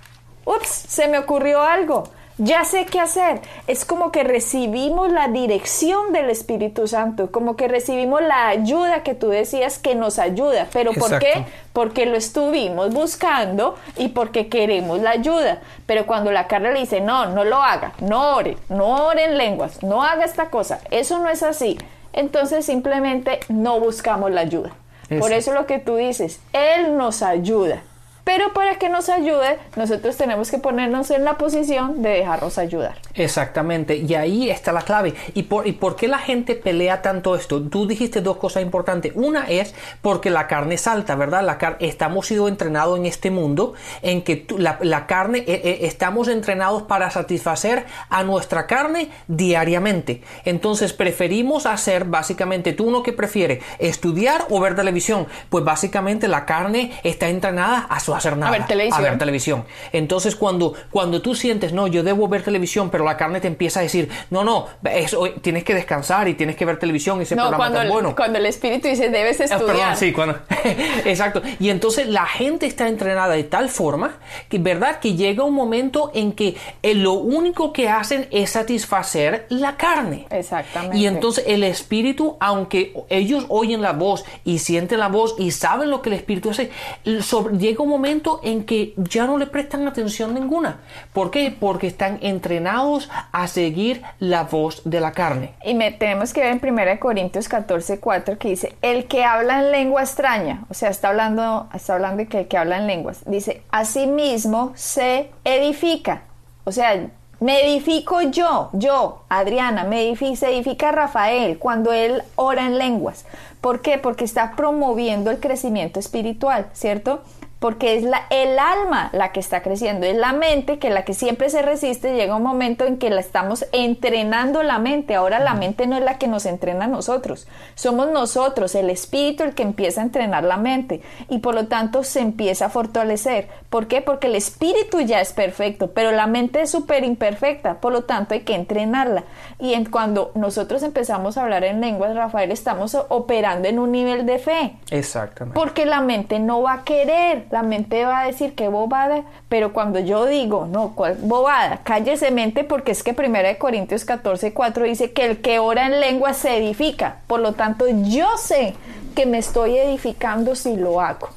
Ups, 0.47 0.69
se 0.69 1.09
me 1.09 1.19
ocurrió 1.19 1.63
algo. 1.63 2.05
Ya 2.39 2.65
sé 2.65 2.85
qué 2.85 3.01
hacer. 3.01 3.41
Es 3.67 3.85
como 3.87 4.13
que 4.13 4.23
recibimos 4.23 5.11
la 5.11 5.29
dirección 5.29 6.13
del 6.13 6.29
Espíritu 6.29 6.87
Santo, 6.87 7.33
como 7.33 7.57
que 7.57 7.67
recibimos 7.67 8.21
la 8.23 8.49
ayuda 8.49 9.03
que 9.03 9.15
tú 9.15 9.29
decías 9.29 9.79
que 9.79 9.95
nos 9.95 10.19
ayuda. 10.19 10.69
¿Pero 10.73 10.93
por 10.93 11.19
qué? 11.19 11.47
Porque 11.73 12.05
lo 12.05 12.17
estuvimos 12.17 12.93
buscando 12.93 13.77
y 13.97 14.09
porque 14.09 14.49
queremos 14.49 15.01
la 15.01 15.11
ayuda. 15.11 15.61
Pero 15.87 16.07
cuando 16.07 16.31
la 16.31 16.47
carne 16.47 16.73
le 16.73 16.81
dice, 16.81 17.01
no, 17.01 17.27
no 17.27 17.45
lo 17.45 17.57
haga, 17.57 17.95
no 18.01 18.37
ore, 18.37 18.59
no 18.69 19.07
ore 19.07 19.25
en 19.25 19.39
lenguas, 19.39 19.83
no 19.83 20.03
haga 20.05 20.25
esta 20.25 20.51
cosa, 20.51 20.81
eso 20.91 21.19
no 21.19 21.31
es 21.31 21.43
así. 21.43 21.79
Entonces 22.13 22.67
simplemente 22.67 23.41
no 23.49 23.81
buscamos 23.81 24.31
la 24.31 24.43
ayuda. 24.43 24.73
Por 25.21 25.33
eso 25.33 25.53
lo 25.53 25.67
que 25.67 25.79
tú 25.79 25.97
dices, 25.97 26.41
Él 26.53 26.97
nos 26.97 27.23
ayuda. 27.23 27.83
Pero 28.27 28.53
para 28.53 28.77
que 28.77 28.89
nos 28.89 29.09
ayude, 29.09 29.57
nosotros 29.77 30.17
tenemos 30.17 30.51
que 30.51 30.59
ponernos 30.59 31.13
en 31.13 31.23
la 31.23 31.39
posición 31.39 32.03
de 32.03 32.09
dejarnos 32.09 32.59
ayudar. 32.59 32.97
Exactamente, 33.15 33.99
y 33.99 34.15
ahí 34.17 34.51
está 34.51 34.73
la 34.73 34.83
clave. 34.83 35.15
¿Y 35.35 35.45
por, 35.45 35.65
¿Y 35.69 35.71
por 35.71 35.95
qué 35.95 36.09
la 36.09 36.19
gente 36.19 36.57
pelea 36.57 37.03
tanto 37.03 37.37
esto? 37.37 37.63
Tú 37.63 37.87
dijiste 37.87 38.23
dos 38.23 38.39
cosas 38.39 38.65
importantes. 38.65 39.13
Una 39.15 39.49
es 39.49 39.77
porque 40.03 40.31
la 40.31 40.49
carne 40.49 40.77
salta, 40.77 41.15
¿verdad? 41.15 41.45
La 41.45 41.77
estamos 41.79 42.27
sido 42.27 42.49
entrenados 42.49 42.99
en 42.99 43.07
este 43.07 43.31
mundo 43.31 43.75
en 44.03 44.23
que 44.23 44.45
la, 44.59 45.07
carne, 45.07 45.45
eh, 45.47 45.61
eh, 45.63 45.79
estamos 45.83 46.27
entrenados 46.27 46.83
para 46.83 47.13
satisfacer 47.13 47.87
a 48.09 48.25
nuestra 48.25 48.67
carne 48.67 49.09
diariamente. 49.29 50.23
Entonces 50.45 50.93
preferimos 50.93 51.65
hacer 51.65 52.07
básicamente, 52.07 52.73
tú 52.73 52.89
uno 52.89 53.05
que 53.05 53.13
prefiere, 53.13 53.61
estudiar 53.79 54.47
o 54.51 54.59
ver 54.59 54.75
televisión. 54.75 55.29
Pues 55.49 55.65
básicamente 55.65 56.27
la 56.27 56.45
carne 56.45 56.91
está 57.05 57.29
entrenada 57.29 57.87
a 57.89 58.01
su 58.01 58.16
hacer 58.17 58.37
nada. 58.37 58.53
A 58.53 58.59
ver 58.59 58.67
televisión. 58.67 59.05
A 59.05 59.09
ver 59.09 59.19
televisión. 59.19 59.65
Entonces, 59.93 60.37
cuando, 60.37 60.75
cuando 60.91 61.23
tú 61.23 61.35
sientes, 61.35 61.73
no, 61.73 61.87
yo 61.87 62.03
debo 62.03 62.29
ver 62.29 62.43
televisión, 62.43 62.91
pero 62.91 63.05
la 63.05 63.17
carne 63.17 63.41
te 63.41 63.49
empieza 63.49 63.81
a 63.81 63.83
decir, 63.83 64.09
no, 64.31 64.45
no, 64.45 64.67
eso, 64.85 65.25
tienes 65.41 65.65
que 65.65 65.75
descansar 65.75 66.29
y 66.29 66.35
tienes 66.35 66.57
que 66.57 66.65
ver 66.65 66.79
televisión 66.79 67.21
y 67.21 67.23
ese 67.23 67.35
programa 67.35 67.57
cuando 67.57 67.79
tan 67.79 67.89
bueno. 67.89 68.17
Cuando 68.17 68.39
el 68.39 68.47
espíritu 68.47 68.89
dice, 68.89 69.09
debes 69.11 69.41
estudiar. 69.41 69.67
perdón, 69.67 69.97
sí, 69.97 70.13
cuando. 70.13 70.39
Exacto. 71.05 71.43
Y 71.59 71.71
entonces 71.71 72.09
la 72.09 72.27
gente 72.27 72.67
está 72.67 72.89
entrenada 72.89 73.35
de 73.35 73.45
tal 73.45 73.69
forma 73.69 74.17
que, 74.49 74.59
¿verdad? 74.59 75.01
Que 75.01 75.15
llega 75.15 75.45
un 75.45 75.55
momento 75.55 76.11
en 76.15 76.33
que 76.33 76.57
eh, 76.83 76.95
lo 76.95 77.13
único 77.13 77.73
que 77.73 77.89
hacen 77.89 78.29
es 78.31 78.51
satisfacer 78.51 79.47
la 79.49 79.77
carne. 79.77 80.27
Exactamente. 80.31 80.97
Y 80.97 81.07
entonces 81.07 81.45
el 81.47 81.63
espíritu, 81.63 82.37
aunque 82.41 82.93
ellos 83.09 83.47
oyen 83.49 83.83
la 83.83 83.93
voz 83.93 84.25
y 84.45 84.59
sienten 84.59 85.01
la 85.01 85.09
voz 85.09 85.35
y 85.39 85.51
saben 85.51 85.91
lo 85.91 86.03
que 86.03 86.11
el 86.11 86.17
espíritu 86.17 86.51
hace, 86.51 86.71
llega 87.05 87.83
un 87.83 87.89
momento 87.89 88.06
en 88.07 88.65
que 88.65 88.95
ya 88.97 89.27
no 89.27 89.39
le 89.39 89.47
prestan 89.47 89.87
atención 89.87 90.35
ninguna. 90.35 90.81
¿Por 91.13 91.31
qué? 91.31 91.55
Porque 91.59 91.87
están 91.87 92.19
entrenados 92.23 93.09
a 93.33 93.47
seguir 93.49 94.03
la 94.19 94.45
voz 94.45 94.83
de 94.85 95.01
la 95.01 95.13
carne. 95.13 95.55
Y 95.65 95.75
me, 95.75 95.93
tenemos 95.93 96.33
que 96.33 96.41
ver 96.41 96.53
en 96.53 96.61
1 96.63 97.01
Corintios 97.01 97.49
14, 97.49 98.01
4 98.01 98.39
que 98.39 98.49
dice, 98.49 98.77
el 98.83 99.07
que 99.07 99.25
habla 99.25 99.61
en 99.61 99.73
lengua 99.73 100.03
extraña, 100.03 100.65
o 100.69 100.75
sea, 100.75 100.91
está 100.91 101.09
hablando, 101.09 101.69
está 101.75 101.95
hablando 101.95 102.19
de 102.19 102.27
que 102.29 102.41
el 102.41 102.49
que 102.49 102.57
habla 102.57 102.79
en 102.79 102.87
lenguas, 102.87 103.23
dice, 103.27 103.63
asimismo 103.71 104.73
se 104.75 105.31
edifica. 105.45 106.23
O 106.65 106.73
sea, 106.73 107.09
me 107.39 107.67
edifico 107.67 108.23
yo, 108.23 108.71
yo, 108.73 109.25
Adriana, 109.29 109.85
me 109.85 110.17
se 110.17 110.49
edifica 110.49 110.91
Rafael 110.91 111.59
cuando 111.59 111.93
él 111.93 112.23
ora 112.37 112.65
en 112.65 112.79
lenguas. 112.79 113.27
¿Por 113.61 113.83
qué? 113.83 113.99
Porque 113.99 114.25
está 114.25 114.57
promoviendo 114.57 115.31
el 115.31 115.39
crecimiento 115.39 116.01
espiritual, 116.01 116.69
¿cierto? 116.73 117.21
Porque 117.59 117.97
es 117.97 118.03
la, 118.03 118.23
el 118.31 118.59
alma 118.59 119.11
la 119.13 119.33
que 119.33 119.41
está 119.41 119.63
creciendo, 119.63 120.07
es 120.07 120.17
la 120.17 120.33
mente 120.33 120.79
que 120.79 120.91
la 120.91 121.05
que 121.05 121.15
siempre 121.15 121.49
se 121.51 121.63
resiste, 121.63 122.15
llega 122.15 122.37
un 122.37 122.43
momento 122.43 122.85
en 122.85 122.99
que 122.99 123.11
la 123.11 123.21
estamos 123.21 123.67
entrenando 123.73 124.63
la 124.63 124.79
mente, 124.79 125.15
ahora 125.15 125.39
la 125.39 125.55
mente 125.55 125.87
no 125.87 125.97
es 125.97 126.05
la 126.05 126.19
que 126.19 126.29
nos 126.29 126.47
entrena 126.47 126.85
a 126.85 126.89
nosotros, 126.89 127.47
somos 127.75 128.11
nosotros, 128.11 128.75
el 128.75 128.91
espíritu 128.91 129.43
el 129.43 129.55
que 129.55 129.63
empieza 129.63 130.01
a 130.01 130.05
entrenar 130.05 130.45
la 130.45 130.57
mente 130.57 131.01
y 131.29 131.39
por 131.39 131.55
lo 131.55 131.67
tanto 131.67 132.05
se 132.05 132.21
empieza 132.21 132.67
a 132.67 132.71
fortalecer. 132.71 133.49
¿Por 133.71 133.87
qué? 133.87 134.03
Porque 134.03 134.27
el 134.27 134.35
espíritu 134.35 135.01
ya 135.01 135.21
es 135.21 135.33
perfecto, 135.33 135.93
pero 135.93 136.13
la 136.13 136.27
mente 136.27 136.63
es 136.63 136.71
súper 136.71 137.05
imperfecta, 137.05 137.81
por 137.81 137.93
lo 137.93 138.05
tanto 138.05 138.35
hay 138.35 138.41
que 138.41 138.55
entrenarla. 138.55 139.25
Y 139.59 139.75
en, 139.75 139.87
cuando 139.87 140.33
nosotros 140.35 140.83
empezamos 140.83 141.37
a 141.37 141.43
hablar 141.43 141.65
en 141.65 141.81
lenguas, 141.81 142.15
Rafael, 142.15 142.51
estamos 142.51 142.97
operando 143.09 143.69
en 143.69 143.79
un 143.79 143.93
nivel 143.93 144.27
de 144.27 144.39
fe. 144.39 144.77
Exactamente. 144.91 145.59
Porque 145.59 145.87
la 145.87 146.01
mente 146.01 146.39
no 146.39 146.63
va 146.63 146.75
a 146.75 146.85
querer 146.85 147.46
la 147.51 147.63
mente 147.63 148.05
va 148.05 148.21
a 148.21 148.27
decir 148.27 148.55
que 148.55 148.69
bobada, 148.69 149.23
pero 149.49 149.73
cuando 149.73 149.99
yo 149.99 150.27
digo, 150.27 150.67
no, 150.67 150.95
¿cuál 150.95 151.17
bobada? 151.21 151.81
Cállese 151.85 152.31
mente 152.31 152.65
porque 152.65 152.93
es 152.93 153.03
que 153.03 153.17
1 153.19 153.59
Corintios 153.59 154.05
14, 154.05 154.53
4 154.53 154.85
dice 154.85 155.13
que 155.13 155.27
el 155.27 155.41
que 155.41 155.59
ora 155.59 155.87
en 155.87 156.01
lengua 156.01 156.35
se 156.35 156.57
edifica. 156.57 157.19
Por 157.27 157.41
lo 157.41 157.53
tanto, 157.53 157.87
yo 157.89 158.27
sé 158.37 158.75
que 159.15 159.27
me 159.27 159.39
estoy 159.39 159.79
edificando 159.79 160.55
si 160.55 160.77
lo 160.77 161.01
hago. 161.01 161.29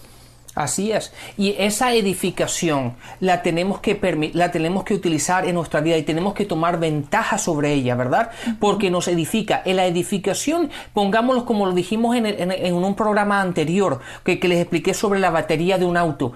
Así 0.59 0.91
es. 0.91 1.13
Y 1.37 1.55
esa 1.57 1.93
edificación 1.93 2.97
la 3.21 3.41
tenemos 3.43 3.79
que 3.79 3.97
la 4.33 4.51
tenemos 4.51 4.83
que 4.83 4.93
utilizar 4.93 5.47
en 5.47 5.55
nuestra 5.55 5.79
vida 5.79 5.95
y 5.95 6.03
tenemos 6.03 6.33
que 6.33 6.43
tomar 6.43 6.81
ventaja 6.81 7.37
sobre 7.37 7.71
ella, 7.71 7.95
¿verdad? 7.95 8.31
Porque 8.59 8.91
nos 8.91 9.07
edifica. 9.07 9.61
En 9.63 9.77
la 9.77 9.85
edificación, 9.85 10.69
pongámoslo 10.93 11.45
como 11.45 11.65
lo 11.65 11.71
dijimos 11.71 12.13
en, 12.17 12.73
un 12.73 12.95
programa 12.95 13.39
anterior, 13.39 14.01
que, 14.25 14.37
les 14.49 14.59
expliqué 14.59 14.93
sobre 14.93 15.21
la 15.21 15.29
batería 15.29 15.77
de 15.77 15.85
un 15.85 15.95
auto. 15.95 16.33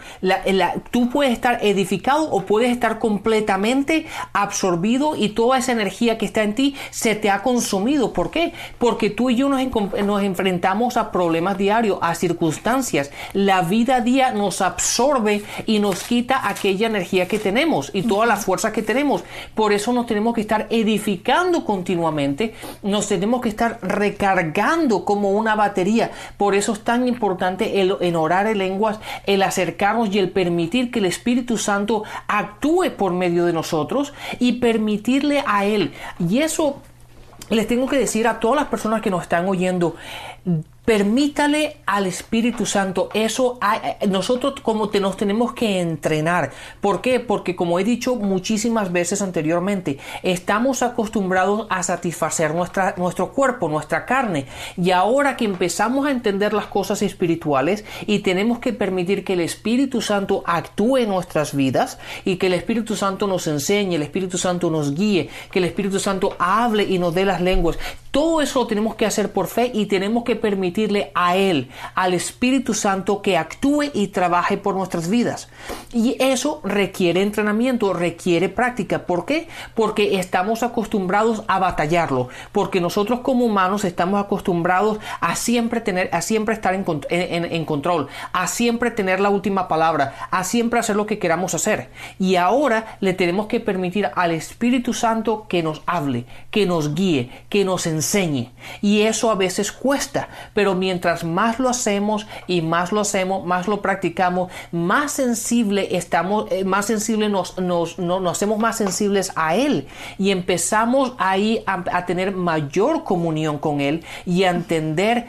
tú 0.89 1.09
puedes 1.09 1.33
estar 1.33 1.59
edificado 1.61 2.31
o 2.31 2.45
puedes 2.45 2.71
estar 2.71 2.99
completamente 2.99 4.05
absorbido 4.31 5.17
y 5.17 5.29
toda 5.29 5.57
esa 5.57 5.73
energía 5.73 6.17
que 6.17 6.25
está 6.25 6.43
en 6.43 6.55
ti 6.55 6.77
se 6.91 7.15
te 7.15 7.29
ha 7.29 7.43
consumido. 7.43 8.13
¿Por 8.13 8.31
qué? 8.31 8.53
Porque 8.77 9.09
tú 9.09 9.29
y 9.29 9.35
yo 9.35 9.49
nos, 9.49 9.61
nos 10.05 10.23
enfrentamos 10.23 10.95
a 10.95 11.11
problemas 11.11 11.57
diarios, 11.57 11.99
a 12.01 12.15
circunstancias. 12.15 13.11
La 13.33 13.63
vida 13.63 13.99
diaria 13.99 14.12
nos 14.33 14.61
absorbe 14.61 15.43
y 15.65 15.79
nos 15.79 16.03
quita 16.03 16.47
aquella 16.47 16.87
energía 16.87 17.27
que 17.27 17.39
tenemos 17.39 17.91
y 17.93 18.03
toda 18.03 18.25
la 18.25 18.37
fuerza 18.37 18.71
que 18.71 18.81
tenemos. 18.81 19.23
Por 19.55 19.73
eso 19.73 19.91
nos 19.93 20.05
tenemos 20.05 20.33
que 20.33 20.41
estar 20.41 20.67
edificando 20.69 21.65
continuamente, 21.65 22.53
nos 22.83 23.07
tenemos 23.07 23.41
que 23.41 23.49
estar 23.49 23.79
recargando 23.81 25.05
como 25.05 25.31
una 25.31 25.55
batería. 25.55 26.11
Por 26.37 26.55
eso 26.55 26.73
es 26.73 26.83
tan 26.83 27.07
importante 27.07 27.81
el, 27.81 27.97
en 28.01 28.15
orar 28.15 28.47
en 28.47 28.59
lenguas, 28.59 28.99
el 29.25 29.41
acercarnos 29.43 30.13
y 30.13 30.19
el 30.19 30.29
permitir 30.29 30.91
que 30.91 30.99
el 30.99 31.05
Espíritu 31.05 31.57
Santo 31.57 32.03
actúe 32.27 32.91
por 32.97 33.13
medio 33.13 33.45
de 33.45 33.53
nosotros 33.53 34.13
y 34.39 34.53
permitirle 34.53 35.43
a 35.45 35.65
Él. 35.65 35.93
Y 36.19 36.39
eso 36.39 36.81
les 37.49 37.67
tengo 37.67 37.87
que 37.87 37.97
decir 37.97 38.27
a 38.27 38.39
todas 38.39 38.55
las 38.55 38.69
personas 38.69 39.01
que 39.01 39.09
nos 39.09 39.23
están 39.23 39.47
oyendo, 39.47 39.95
Permítale 40.85 41.77
al 41.85 42.07
Espíritu 42.07 42.65
Santo 42.65 43.07
eso. 43.13 43.57
Nosotros 44.09 44.55
como 44.61 44.89
te, 44.89 44.99
nos 44.99 45.15
tenemos 45.15 45.53
que 45.53 45.79
entrenar. 45.79 46.51
¿Por 46.81 46.99
qué? 46.99 47.21
Porque 47.21 47.55
como 47.55 47.79
he 47.79 47.85
dicho 47.85 48.17
muchísimas 48.17 48.91
veces 48.91 49.21
anteriormente, 49.21 49.97
estamos 50.23 50.83
acostumbrados 50.83 51.67
a 51.69 51.83
satisfacer 51.83 52.53
nuestra, 52.53 52.95
nuestro 52.97 53.31
cuerpo, 53.31 53.69
nuestra 53.69 54.05
carne. 54.05 54.45
Y 54.75 54.91
ahora 54.91 55.37
que 55.37 55.45
empezamos 55.45 56.05
a 56.05 56.11
entender 56.11 56.51
las 56.51 56.65
cosas 56.65 57.01
espirituales 57.01 57.85
y 58.05 58.19
tenemos 58.19 58.59
que 58.59 58.73
permitir 58.73 59.23
que 59.23 59.33
el 59.33 59.39
Espíritu 59.39 60.01
Santo 60.01 60.43
actúe 60.45 60.97
en 60.97 61.09
nuestras 61.09 61.55
vidas 61.55 61.97
y 62.25 62.35
que 62.35 62.47
el 62.47 62.55
Espíritu 62.55 62.97
Santo 62.97 63.25
nos 63.25 63.47
enseñe, 63.47 63.95
el 63.95 64.03
Espíritu 64.03 64.37
Santo 64.37 64.69
nos 64.69 64.93
guíe, 64.95 65.29
que 65.49 65.59
el 65.59 65.65
Espíritu 65.65 65.99
Santo 65.99 66.35
hable 66.39 66.83
y 66.83 66.99
nos 66.99 67.15
dé 67.15 67.23
las 67.23 67.39
lenguas, 67.39 67.79
Todo 68.13 68.41
eso 68.41 68.59
lo 68.59 68.67
tenemos 68.67 68.93
que 68.93 69.07
hacer 69.07 69.31
por 69.31 69.47
fe 69.47 69.71
y 69.73 69.87
tenemos 69.87 70.23
que 70.23 70.35
permitirle 70.35 71.11
a 71.15 71.35
Él, 71.35 71.71
al 71.95 72.13
Espíritu 72.13 72.75
Santo, 72.75 73.23
que 73.23 73.39
actúe 73.39 73.85
y 73.91 74.09
trabaje 74.09 74.55
por 74.55 74.75
nuestras 74.75 75.09
vidas. 75.09 75.49
Y 75.91 76.15
eso 76.19 76.61
requiere 76.63 77.23
entrenamiento, 77.23 77.91
requiere 77.91 78.49
práctica. 78.49 79.07
¿Por 79.07 79.25
qué? 79.25 79.47
Porque 79.73 80.19
estamos 80.19 80.61
acostumbrados 80.61 81.43
a 81.47 81.57
batallarlo, 81.57 82.29
porque 82.51 82.79
nosotros 82.79 83.21
como 83.21 83.45
humanos 83.45 83.83
estamos 83.83 84.23
acostumbrados 84.23 84.99
a 85.19 85.35
siempre 85.35 85.81
tener, 85.81 86.11
a 86.13 86.21
siempre 86.21 86.53
estar 86.53 86.75
en, 86.75 86.85
en 87.09 87.65
control, 87.65 88.09
a 88.31 88.45
siempre 88.45 88.91
tener 88.91 89.21
la 89.21 89.31
última 89.31 89.67
palabra, 89.67 90.27
a 90.29 90.43
siempre 90.43 90.79
hacer 90.79 90.95
lo 90.95 91.07
que 91.07 91.17
queramos 91.17 91.55
hacer. 91.55 91.89
Y 92.19 92.35
ahora 92.35 92.95
le 92.99 93.13
tenemos 93.13 93.47
que 93.47 93.59
permitir 93.59 94.11
al 94.13 94.29
Espíritu 94.29 94.93
Santo 94.93 95.47
que 95.49 95.63
nos 95.63 95.81
hable, 95.87 96.25
que 96.51 96.67
nos 96.67 96.93
guíe, 96.93 97.31
que 97.49 97.65
nos 97.65 97.87
enseñe. 97.87 98.02
Y 98.81 99.01
eso 99.01 99.31
a 99.31 99.35
veces 99.35 99.71
cuesta, 99.71 100.29
pero 100.53 100.75
mientras 100.75 101.23
más 101.23 101.59
lo 101.59 101.69
hacemos 101.69 102.27
y 102.47 102.61
más 102.61 102.91
lo 102.91 103.01
hacemos, 103.01 103.45
más 103.45 103.67
lo 103.67 103.81
practicamos, 103.81 104.51
más 104.71 105.11
sensible 105.11 105.95
estamos, 105.95 106.51
eh, 106.51 106.63
más 106.63 106.85
sensible 106.85 107.29
nos, 107.29 107.57
nos, 107.59 107.99
nos, 107.99 108.31
hacemos 108.31 108.59
más 108.59 108.77
sensibles 108.77 109.31
a 109.35 109.55
Él. 109.55 109.87
Y 110.17 110.31
empezamos 110.31 111.13
ahí 111.17 111.63
a, 111.65 111.83
a 111.91 112.05
tener 112.05 112.33
mayor 112.33 113.03
comunión 113.03 113.57
con 113.57 113.81
Él 113.81 114.03
y 114.25 114.43
a 114.43 114.49
entender 114.49 115.27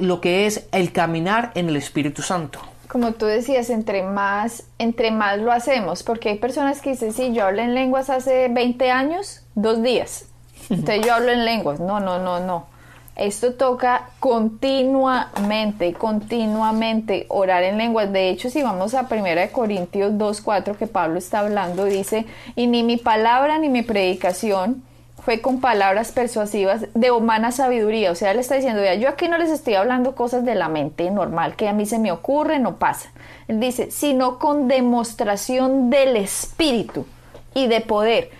lo 0.00 0.20
que 0.20 0.46
es 0.46 0.66
el 0.72 0.92
caminar 0.92 1.50
en 1.54 1.68
el 1.68 1.76
Espíritu 1.76 2.22
Santo. 2.22 2.60
Como 2.88 3.12
tú 3.12 3.24
decías, 3.24 3.70
entre 3.70 4.02
más, 4.02 4.64
entre 4.78 5.10
más 5.10 5.38
lo 5.38 5.50
hacemos, 5.50 6.02
porque 6.02 6.28
hay 6.28 6.38
personas 6.38 6.82
que 6.82 6.90
dicen, 6.90 7.14
sí, 7.14 7.32
yo 7.32 7.46
hablo 7.46 7.62
en 7.62 7.74
lenguas 7.74 8.10
hace 8.10 8.48
20 8.48 8.90
años, 8.90 9.46
dos 9.54 9.82
días. 9.82 10.26
Entonces 10.70 11.04
yo 11.04 11.14
hablo 11.14 11.32
en 11.32 11.44
lenguas. 11.44 11.80
No, 11.80 12.00
no, 12.00 12.18
no, 12.18 12.40
no. 12.40 12.66
Esto 13.14 13.52
toca 13.54 14.08
continuamente, 14.20 15.92
continuamente 15.92 17.26
orar 17.28 17.62
en 17.62 17.76
lenguas. 17.76 18.10
De 18.10 18.30
hecho, 18.30 18.48
si 18.48 18.62
vamos 18.62 18.94
a 18.94 19.06
1 19.10 19.52
Corintios 19.52 20.12
2.4 20.12 20.76
que 20.76 20.86
Pablo 20.86 21.18
está 21.18 21.40
hablando, 21.40 21.84
dice, 21.84 22.24
y 22.56 22.66
ni 22.66 22.82
mi 22.82 22.96
palabra 22.96 23.58
ni 23.58 23.68
mi 23.68 23.82
predicación 23.82 24.82
fue 25.24 25.40
con 25.40 25.60
palabras 25.60 26.10
persuasivas 26.10 26.86
de 26.94 27.10
humana 27.10 27.52
sabiduría. 27.52 28.10
O 28.10 28.14
sea, 28.14 28.32
él 28.32 28.38
está 28.38 28.56
diciendo, 28.56 28.82
yo 28.94 29.08
aquí 29.08 29.28
no 29.28 29.38
les 29.38 29.50
estoy 29.50 29.74
hablando 29.74 30.14
cosas 30.14 30.44
de 30.44 30.54
la 30.54 30.68
mente 30.68 31.10
normal, 31.10 31.54
que 31.54 31.68
a 31.68 31.72
mí 31.72 31.86
se 31.86 31.98
me 31.98 32.12
ocurre, 32.12 32.58
no 32.58 32.76
pasa. 32.76 33.10
Él 33.46 33.60
dice, 33.60 33.90
sino 33.90 34.38
con 34.38 34.68
demostración 34.68 35.90
del 35.90 36.16
espíritu 36.16 37.06
y 37.54 37.66
de 37.66 37.82
poder. 37.82 38.30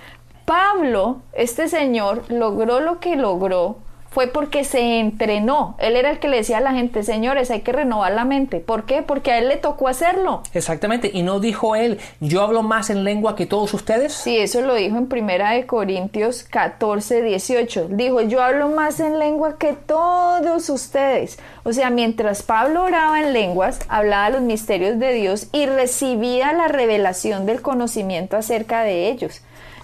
Pablo, 0.53 1.23
este 1.33 1.67
señor, 1.67 2.25
logró 2.29 2.81
lo 2.81 3.01
que 3.01 3.17
logró 3.17 3.79
fue 4.13 4.27
porque 4.27 4.65
se 4.65 5.01
entrenó. 5.01 5.75
Él 5.79 5.97
era 5.97 6.11
el 6.11 6.19
que 6.19 6.29
le 6.29 6.37
decía 6.37 6.59
a 6.59 6.61
la 6.61 6.73
gente, 6.73 7.03
señores, 7.03 7.51
hay 7.51 7.63
que 7.63 7.73
renovar 7.73 8.13
la 8.13 8.27
mente. 8.27 8.61
¿Por 8.61 8.85
qué? 8.85 9.03
Porque 9.03 9.33
a 9.33 9.39
él 9.39 9.49
le 9.49 9.57
tocó 9.57 9.89
hacerlo. 9.89 10.43
Exactamente. 10.53 11.11
Y 11.13 11.23
no 11.23 11.41
dijo 11.41 11.75
él, 11.75 11.99
yo 12.21 12.43
hablo 12.43 12.63
más 12.63 12.91
en 12.91 13.05
lengua 13.05 13.35
que 13.35 13.47
todos 13.47 13.73
ustedes. 13.73 14.13
Sí, 14.13 14.37
eso 14.37 14.61
lo 14.61 14.75
dijo 14.75 14.99
en 14.99 15.09
Primera 15.09 15.53
de 15.53 15.67
Corintios 15.67 16.43
14, 16.43 17.23
18. 17.23 17.89
Dijo, 17.91 18.21
yo 18.21 18.43
hablo 18.43 18.69
más 18.69 19.01
en 19.01 19.19
lengua 19.19 19.57
que 19.59 19.73
todos 19.73 20.69
ustedes. 20.69 21.39
O 21.65 21.73
sea, 21.73 21.89
mientras 21.89 22.43
Pablo 22.43 22.85
oraba 22.85 23.21
en 23.21 23.33
lenguas, 23.33 23.81
hablaba 23.89 24.29
los 24.29 24.43
misterios 24.43 24.99
de 24.99 25.15
Dios 25.15 25.47
y 25.53 25.65
recibía 25.65 26.53
la 26.53 26.69
revelación 26.69 27.47
del 27.47 27.63
conocimiento 27.63 28.37
acerca 28.37 28.83
de 28.83 29.09
ellos. 29.09 29.41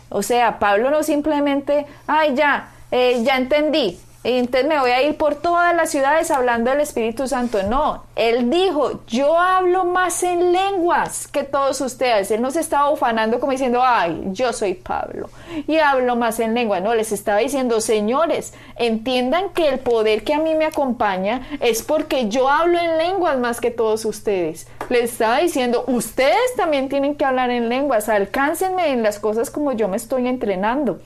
O 0.08 0.22
sea, 0.22 0.58
Pablo 0.58 0.90
no 0.90 1.02
simplemente, 1.02 1.86
ay, 2.06 2.34
ya, 2.34 2.70
eh, 2.90 3.22
ya 3.22 3.36
entendí, 3.36 3.98
entonces 4.24 4.68
me 4.68 4.80
voy 4.80 4.90
a 4.90 5.02
ir 5.02 5.16
por 5.16 5.36
todas 5.36 5.74
las 5.76 5.90
ciudades 5.90 6.30
hablando 6.30 6.70
del 6.70 6.80
Espíritu 6.80 7.28
Santo. 7.28 7.62
No, 7.62 8.04
él 8.16 8.50
dijo, 8.50 9.00
yo 9.06 9.38
hablo 9.38 9.84
más 9.84 10.22
en 10.24 10.52
lenguas 10.52 11.28
que 11.28 11.44
todos 11.44 11.80
ustedes. 11.80 12.30
Él 12.32 12.42
no 12.42 12.50
se 12.50 12.60
estaba 12.60 12.90
ufanando 12.90 13.38
como 13.38 13.52
diciendo, 13.52 13.80
ay, 13.82 14.24
yo 14.32 14.52
soy 14.52 14.74
Pablo 14.74 15.30
y 15.66 15.78
hablo 15.78 16.16
más 16.16 16.40
en 16.40 16.52
lenguas. 16.52 16.82
No, 16.82 16.94
les 16.94 17.12
estaba 17.12 17.38
diciendo, 17.38 17.80
señores, 17.80 18.54
entiendan 18.76 19.50
que 19.50 19.68
el 19.68 19.78
poder 19.78 20.24
que 20.24 20.34
a 20.34 20.40
mí 20.40 20.54
me 20.56 20.66
acompaña 20.66 21.46
es 21.60 21.82
porque 21.82 22.28
yo 22.28 22.50
hablo 22.50 22.78
en 22.78 22.98
lenguas 22.98 23.38
más 23.38 23.60
que 23.60 23.70
todos 23.70 24.04
ustedes. 24.04 24.66
Les 24.88 25.12
estaba 25.12 25.38
diciendo, 25.38 25.85
ustedes 25.87 26.54
también 26.57 26.88
tienen 26.88 27.14
que 27.14 27.25
hablar 27.25 27.50
en 27.50 27.68
lenguas, 27.68 28.09
alcáncenme 28.09 28.90
en 28.90 29.02
las 29.02 29.18
cosas 29.18 29.50
como 29.50 29.73
yo 29.73 29.88
me 29.88 29.97
estoy 29.97 30.26
entrenando. 30.26 31.00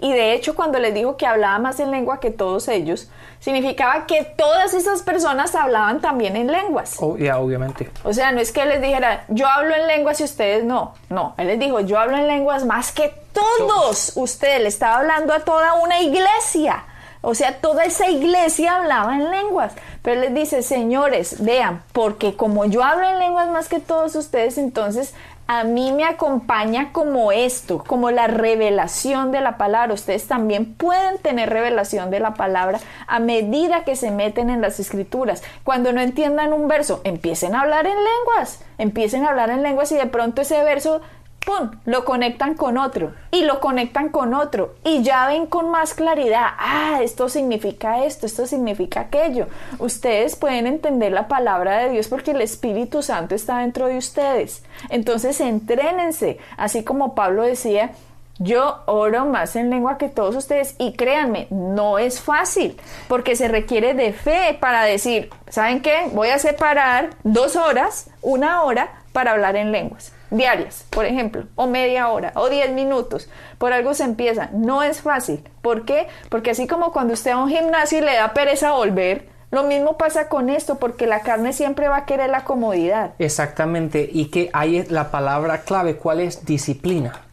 Y 0.00 0.12
de 0.12 0.32
hecho, 0.32 0.54
cuando 0.54 0.78
les 0.78 0.92
dijo 0.92 1.16
que 1.16 1.26
hablaba 1.26 1.58
más 1.58 1.80
en 1.80 1.90
lengua 1.90 2.20
que 2.20 2.30
todos 2.30 2.68
ellos, 2.68 3.08
significaba 3.40 4.06
que 4.06 4.24
todas 4.24 4.74
esas 4.74 5.02
personas 5.02 5.54
hablaban 5.54 6.00
también 6.00 6.36
en 6.36 6.50
lenguas. 6.50 6.96
Oh, 6.98 7.16
ya, 7.16 7.38
obviamente. 7.38 7.90
O 8.02 8.12
sea, 8.12 8.32
no 8.32 8.40
es 8.40 8.52
que 8.52 8.64
les 8.64 8.80
dijera, 8.80 9.24
yo 9.28 9.46
hablo 9.46 9.74
en 9.74 9.86
lenguas 9.86 10.20
y 10.20 10.24
ustedes 10.24 10.64
no. 10.64 10.94
No, 11.10 11.34
él 11.38 11.46
les 11.46 11.58
dijo, 11.58 11.80
yo 11.80 11.98
hablo 11.98 12.16
en 12.16 12.26
lenguas 12.26 12.64
más 12.64 12.92
que 12.92 13.14
todos 13.32 14.12
ustedes. 14.16 14.60
Le 14.62 14.68
estaba 14.68 14.96
hablando 14.96 15.32
a 15.32 15.40
toda 15.40 15.74
una 15.74 16.00
iglesia. 16.00 16.84
O 17.24 17.34
sea, 17.34 17.58
toda 17.58 17.84
esa 17.84 18.08
iglesia 18.08 18.76
hablaba 18.76 19.16
en 19.16 19.30
lenguas. 19.30 19.72
Pero 20.02 20.20
les 20.20 20.34
dice, 20.34 20.62
señores, 20.62 21.42
vean, 21.42 21.82
porque 21.92 22.36
como 22.36 22.66
yo 22.66 22.84
hablo 22.84 23.08
en 23.08 23.18
lenguas 23.18 23.48
más 23.48 23.68
que 23.68 23.80
todos 23.80 24.14
ustedes, 24.16 24.58
entonces 24.58 25.14
a 25.46 25.64
mí 25.64 25.92
me 25.92 26.04
acompaña 26.04 26.90
como 26.92 27.30
esto, 27.30 27.84
como 27.86 28.10
la 28.10 28.26
revelación 28.26 29.30
de 29.30 29.42
la 29.42 29.58
palabra. 29.58 29.92
Ustedes 29.92 30.26
también 30.26 30.74
pueden 30.74 31.18
tener 31.18 31.50
revelación 31.50 32.10
de 32.10 32.20
la 32.20 32.34
palabra 32.34 32.80
a 33.06 33.18
medida 33.18 33.84
que 33.84 33.96
se 33.96 34.10
meten 34.10 34.48
en 34.48 34.62
las 34.62 34.80
escrituras. 34.80 35.42
Cuando 35.62 35.92
no 35.92 36.00
entiendan 36.00 36.52
un 36.54 36.66
verso, 36.66 37.02
empiecen 37.04 37.54
a 37.54 37.60
hablar 37.60 37.86
en 37.86 37.96
lenguas, 37.96 38.60
empiecen 38.78 39.24
a 39.24 39.30
hablar 39.30 39.50
en 39.50 39.62
lenguas 39.62 39.92
y 39.92 39.96
de 39.96 40.06
pronto 40.06 40.42
ese 40.42 40.62
verso 40.64 41.02
¡pum! 41.44 41.70
Lo 41.84 42.04
conectan 42.04 42.54
con 42.54 42.78
otro 42.78 43.12
y 43.30 43.44
lo 43.44 43.60
conectan 43.60 44.08
con 44.08 44.34
otro 44.34 44.74
y 44.84 45.02
ya 45.02 45.26
ven 45.26 45.46
con 45.46 45.70
más 45.70 45.94
claridad, 45.94 46.48
ah, 46.58 47.00
esto 47.02 47.28
significa 47.28 48.04
esto, 48.04 48.26
esto 48.26 48.46
significa 48.46 49.00
aquello. 49.00 49.46
Ustedes 49.78 50.36
pueden 50.36 50.66
entender 50.66 51.12
la 51.12 51.28
palabra 51.28 51.78
de 51.78 51.90
Dios 51.90 52.08
porque 52.08 52.32
el 52.32 52.40
Espíritu 52.40 53.02
Santo 53.02 53.34
está 53.34 53.58
dentro 53.58 53.86
de 53.86 53.98
ustedes. 53.98 54.64
Entonces 54.88 55.40
entrénense, 55.40 56.38
así 56.56 56.84
como 56.84 57.14
Pablo 57.14 57.42
decía, 57.42 57.92
yo 58.38 58.82
oro 58.86 59.26
más 59.26 59.54
en 59.54 59.70
lengua 59.70 59.96
que 59.96 60.08
todos 60.08 60.34
ustedes 60.34 60.74
y 60.78 60.94
créanme, 60.94 61.46
no 61.50 61.98
es 61.98 62.20
fácil 62.20 62.80
porque 63.06 63.36
se 63.36 63.46
requiere 63.46 63.94
de 63.94 64.12
fe 64.12 64.56
para 64.60 64.82
decir, 64.82 65.30
¿saben 65.48 65.82
qué? 65.82 66.08
Voy 66.12 66.28
a 66.28 66.40
separar 66.40 67.10
dos 67.22 67.54
horas, 67.54 68.10
una 68.22 68.62
hora 68.62 68.90
para 69.12 69.32
hablar 69.32 69.54
en 69.54 69.70
lenguas 69.70 70.12
diarias, 70.30 70.86
por 70.90 71.04
ejemplo, 71.04 71.44
o 71.54 71.66
media 71.66 72.08
hora, 72.08 72.32
o 72.34 72.48
diez 72.48 72.70
minutos. 72.72 73.28
Por 73.58 73.72
algo 73.72 73.94
se 73.94 74.04
empieza. 74.04 74.50
No 74.52 74.82
es 74.82 75.02
fácil. 75.02 75.42
¿Por 75.62 75.84
qué? 75.84 76.06
Porque 76.28 76.50
así 76.50 76.66
como 76.66 76.92
cuando 76.92 77.14
usted 77.14 77.32
a 77.32 77.38
un 77.38 77.48
gimnasio 77.48 77.98
y 77.98 78.02
le 78.02 78.14
da 78.14 78.34
pereza 78.34 78.72
volver, 78.72 79.28
lo 79.50 79.62
mismo 79.62 79.96
pasa 79.96 80.28
con 80.28 80.50
esto, 80.50 80.80
porque 80.80 81.06
la 81.06 81.20
carne 81.20 81.52
siempre 81.52 81.86
va 81.88 81.98
a 81.98 82.06
querer 82.06 82.28
la 82.30 82.42
comodidad. 82.42 83.12
Exactamente. 83.20 84.08
Y 84.12 84.26
que 84.26 84.50
hay 84.52 84.84
la 84.88 85.10
palabra 85.12 85.62
clave, 85.62 85.96
¿cuál 85.96 86.20
es? 86.20 86.44
Disciplina. 86.44 87.23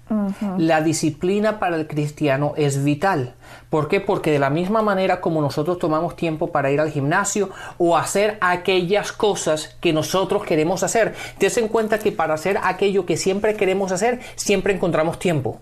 La 0.57 0.81
disciplina 0.81 1.59
para 1.59 1.77
el 1.77 1.87
cristiano 1.87 2.53
es 2.57 2.83
vital. 2.83 3.33
¿Por 3.69 3.87
qué? 3.87 4.01
Porque 4.01 4.31
de 4.31 4.39
la 4.39 4.49
misma 4.49 4.81
manera 4.81 5.21
como 5.21 5.41
nosotros 5.41 5.79
tomamos 5.79 6.15
tiempo 6.15 6.51
para 6.51 6.71
ir 6.71 6.81
al 6.81 6.91
gimnasio 6.91 7.49
o 7.77 7.95
hacer 7.95 8.37
aquellas 8.41 9.11
cosas 9.11 9.77
que 9.79 9.93
nosotros 9.93 10.43
queremos 10.43 10.83
hacer, 10.83 11.15
te 11.37 11.47
en 11.59 11.67
cuenta 11.67 11.99
que 11.99 12.11
para 12.11 12.33
hacer 12.33 12.57
aquello 12.63 13.05
que 13.05 13.17
siempre 13.17 13.55
queremos 13.55 13.91
hacer, 13.91 14.19
siempre 14.35 14.73
encontramos 14.73 15.19
tiempo. 15.19 15.59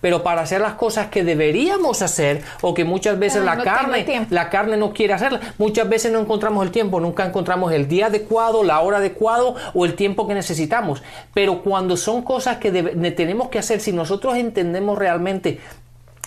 Pero 0.00 0.22
para 0.22 0.42
hacer 0.42 0.60
las 0.60 0.74
cosas 0.74 1.08
que 1.08 1.24
deberíamos 1.24 2.02
hacer 2.02 2.42
o 2.60 2.74
que 2.74 2.84
muchas 2.84 3.18
veces 3.18 3.44
la 3.44 3.58
carne 3.62 4.26
la 4.30 4.50
carne 4.50 4.76
no 4.76 4.92
quiere 4.92 5.14
hacerla, 5.14 5.40
muchas 5.58 5.88
veces 5.88 6.12
no 6.12 6.20
encontramos 6.20 6.64
el 6.64 6.70
tiempo, 6.70 7.00
nunca 7.00 7.24
encontramos 7.24 7.72
el 7.72 7.88
día 7.88 8.06
adecuado, 8.06 8.62
la 8.62 8.80
hora 8.80 8.98
adecuado 8.98 9.56
o 9.74 9.84
el 9.84 9.94
tiempo 9.94 10.26
que 10.26 10.34
necesitamos. 10.34 11.02
Pero 11.34 11.62
cuando 11.62 11.96
son 11.96 12.22
cosas 12.22 12.58
que 12.58 12.70
tenemos 12.70 13.48
que 13.48 13.58
hacer, 13.58 13.80
si 13.80 13.92
nosotros 13.92 14.36
entendemos 14.36 14.98
realmente 14.98 15.60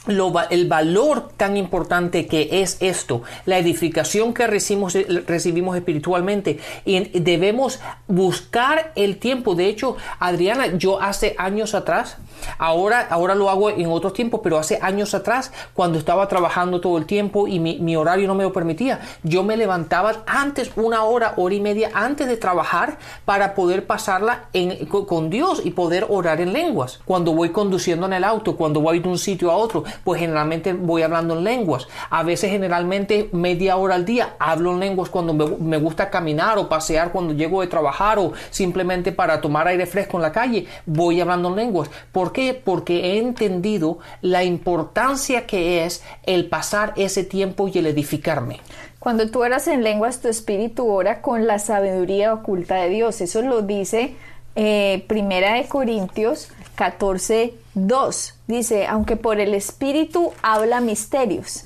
el 0.07 0.67
valor 0.67 1.29
tan 1.37 1.57
importante 1.57 2.27
que 2.27 2.61
es 2.61 2.77
esto, 2.79 3.23
la 3.45 3.57
edificación 3.57 4.33
que 4.33 4.47
recibimos, 4.47 4.93
recibimos 5.25 5.75
espiritualmente 5.75 6.59
y 6.85 6.99
debemos 7.19 7.79
buscar 8.07 8.91
el 8.95 9.17
tiempo. 9.17 9.55
De 9.55 9.67
hecho, 9.67 9.97
Adriana, 10.19 10.77
yo 10.77 11.01
hace 11.01 11.35
años 11.37 11.75
atrás, 11.75 12.17
ahora, 12.57 13.07
ahora 13.09 13.35
lo 13.35 13.49
hago 13.49 13.69
en 13.69 13.87
otros 13.87 14.13
tiempos, 14.13 14.41
pero 14.43 14.57
hace 14.57 14.79
años 14.81 15.13
atrás, 15.13 15.51
cuando 15.73 15.97
estaba 15.97 16.27
trabajando 16.27 16.81
todo 16.81 16.97
el 16.97 17.05
tiempo 17.05 17.47
y 17.47 17.59
mi, 17.59 17.95
horario 17.95 18.27
no 18.27 18.35
me 18.35 18.43
lo 18.43 18.51
permitía, 18.51 18.99
yo 19.23 19.43
me 19.43 19.57
levantaba 19.57 20.23
antes, 20.27 20.71
una 20.75 21.03
hora, 21.03 21.33
hora 21.37 21.55
y 21.55 21.61
media 21.61 21.91
antes 21.93 22.27
de 22.27 22.37
trabajar 22.37 22.97
para 23.23 23.55
poder 23.55 23.85
pasarla 23.87 24.45
en, 24.53 24.85
con 24.85 25.29
Dios 25.29 25.61
y 25.63 25.71
poder 25.71 26.05
orar 26.09 26.41
en 26.41 26.53
lenguas. 26.53 26.99
Cuando 27.05 27.33
voy 27.33 27.49
conduciendo 27.49 28.05
en 28.05 28.13
el 28.13 28.23
auto, 28.23 28.55
cuando 28.55 28.81
voy 28.81 28.99
de 28.99 29.09
un 29.09 29.17
sitio 29.17 29.51
a 29.51 29.55
otro, 29.55 29.83
pues 30.03 30.19
generalmente 30.19 30.73
voy 30.73 31.01
hablando 31.01 31.37
en 31.37 31.43
lenguas. 31.43 31.87
A 32.09 32.23
veces 32.23 32.51
generalmente 32.51 33.29
media 33.31 33.77
hora 33.77 33.95
al 33.95 34.05
día 34.05 34.35
hablo 34.39 34.71
en 34.73 34.79
lenguas 34.79 35.09
cuando 35.09 35.33
me, 35.33 35.77
gusta 35.77 36.09
caminar 36.09 36.57
o 36.57 36.69
pasear 36.69 37.11
cuando 37.11 37.33
llego 37.33 37.61
de 37.61 37.67
trabajar 37.67 38.19
o 38.19 38.33
simplemente 38.49 39.11
para 39.11 39.41
tomar 39.41 39.67
aire 39.67 39.85
fresco 39.85 40.17
en 40.17 40.23
la 40.23 40.31
calle, 40.31 40.67
voy 40.85 41.21
hablando 41.21 41.49
en 41.49 41.55
lenguas. 41.55 41.89
¿Por 42.11 42.31
qué? 42.31 42.59
Porque 42.61 43.13
he 43.13 43.19
entendido 43.19 43.99
la 44.21 44.43
importancia 44.43 45.45
que 45.45 45.85
es 45.85 46.03
el 46.23 46.47
pasar 46.49 46.93
ese 46.95 47.23
tiempo 47.23 47.67
y 47.67 47.77
el 47.77 47.87
edificarme. 47.87 48.59
Cuando 48.99 49.29
tú 49.29 49.43
oras 49.43 49.67
en 49.67 49.83
lenguas, 49.83 50.19
tu 50.19 50.29
espíritu 50.29 50.87
ora 50.87 51.21
con 51.21 51.45
la 51.45 51.59
sabiduría 51.59 52.33
oculta 52.33 52.75
de 52.77 52.89
Dios. 52.89 53.21
Eso 53.21 53.43
lo 53.43 53.61
dice 53.61 54.15
eh, 54.55 55.03
Primera 55.07 55.53
de 55.53 55.67
Corintios 55.67 56.49
14, 56.75 57.53
2. 57.73 58.33
Dice, 58.47 58.87
aunque 58.87 59.15
por 59.15 59.39
el 59.39 59.53
espíritu 59.53 60.33
habla 60.41 60.81
misterios. 60.81 61.65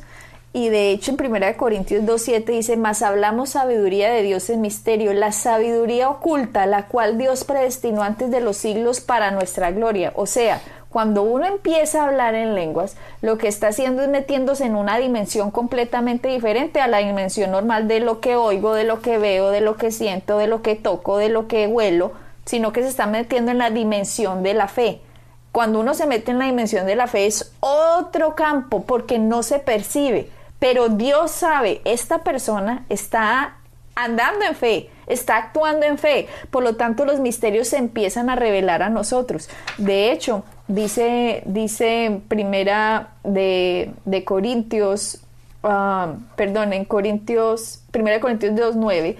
Y 0.51 0.69
de 0.69 0.89
hecho 0.89 1.11
en 1.11 1.17
Primera 1.17 1.45
de 1.45 1.57
Corintios 1.57 2.03
2.7 2.03 2.45
dice, 2.45 2.75
mas 2.75 3.03
hablamos 3.03 3.51
sabiduría 3.51 4.09
de 4.09 4.23
Dios 4.23 4.49
en 4.49 4.61
misterio, 4.61 5.13
la 5.13 5.31
sabiduría 5.31 6.09
oculta, 6.09 6.65
la 6.65 6.87
cual 6.87 7.19
Dios 7.19 7.43
predestinó 7.43 8.01
antes 8.01 8.31
de 8.31 8.41
los 8.41 8.57
siglos 8.57 8.99
para 8.99 9.29
nuestra 9.29 9.69
gloria. 9.69 10.11
O 10.15 10.25
sea, 10.25 10.59
cuando 10.89 11.21
uno 11.21 11.45
empieza 11.45 12.01
a 12.01 12.07
hablar 12.07 12.33
en 12.33 12.55
lenguas, 12.55 12.97
lo 13.21 13.37
que 13.37 13.47
está 13.47 13.67
haciendo 13.67 14.01
es 14.01 14.09
metiéndose 14.09 14.65
en 14.65 14.75
una 14.75 14.97
dimensión 14.97 15.51
completamente 15.51 16.29
diferente 16.29 16.81
a 16.81 16.87
la 16.87 16.97
dimensión 16.97 17.51
normal 17.51 17.87
de 17.87 17.99
lo 17.99 18.19
que 18.19 18.35
oigo, 18.35 18.73
de 18.73 18.85
lo 18.85 19.03
que 19.03 19.19
veo, 19.19 19.51
de 19.51 19.61
lo 19.61 19.77
que 19.77 19.91
siento, 19.91 20.39
de 20.39 20.47
lo 20.47 20.63
que 20.63 20.75
toco, 20.75 21.17
de 21.17 21.29
lo 21.29 21.47
que 21.47 21.67
huelo, 21.67 22.13
sino 22.49 22.73
que 22.73 22.81
se 22.81 22.89
está 22.89 23.05
metiendo 23.05 23.51
en 23.51 23.59
la 23.59 23.69
dimensión 23.69 24.41
de 24.41 24.53
la 24.53 24.67
fe. 24.67 25.01
Cuando 25.51 25.79
uno 25.79 25.93
se 25.93 26.07
mete 26.07 26.31
en 26.31 26.39
la 26.39 26.45
dimensión 26.45 26.85
de 26.85 26.95
la 26.95 27.07
fe 27.07 27.27
es 27.27 27.53
otro 27.59 28.35
campo 28.35 28.85
porque 28.85 29.19
no 29.19 29.43
se 29.43 29.59
percibe, 29.59 30.29
pero 30.57 30.89
Dios 30.89 31.31
sabe, 31.31 31.81
esta 31.85 32.23
persona 32.23 32.85
está 32.89 33.57
andando 33.95 34.45
en 34.45 34.55
fe, 34.55 34.89
está 35.05 35.37
actuando 35.37 35.85
en 35.85 35.97
fe, 35.97 36.27
por 36.49 36.63
lo 36.63 36.75
tanto 36.75 37.05
los 37.05 37.19
misterios 37.19 37.67
se 37.67 37.77
empiezan 37.77 38.29
a 38.29 38.35
revelar 38.35 38.81
a 38.81 38.89
nosotros. 38.89 39.49
De 39.77 40.11
hecho, 40.11 40.43
Dice, 40.69 41.41
dice 41.45 42.21
primera 42.27 43.13
de, 43.23 43.91
Corintios, 44.23 45.19
ah, 45.63 46.13
perdón, 46.35 46.73
en 46.73 46.85
Corintios, 46.85 47.81
primera 47.89 48.17
de 48.17 48.21
Corintios 48.21 48.53
2.9, 48.53 49.15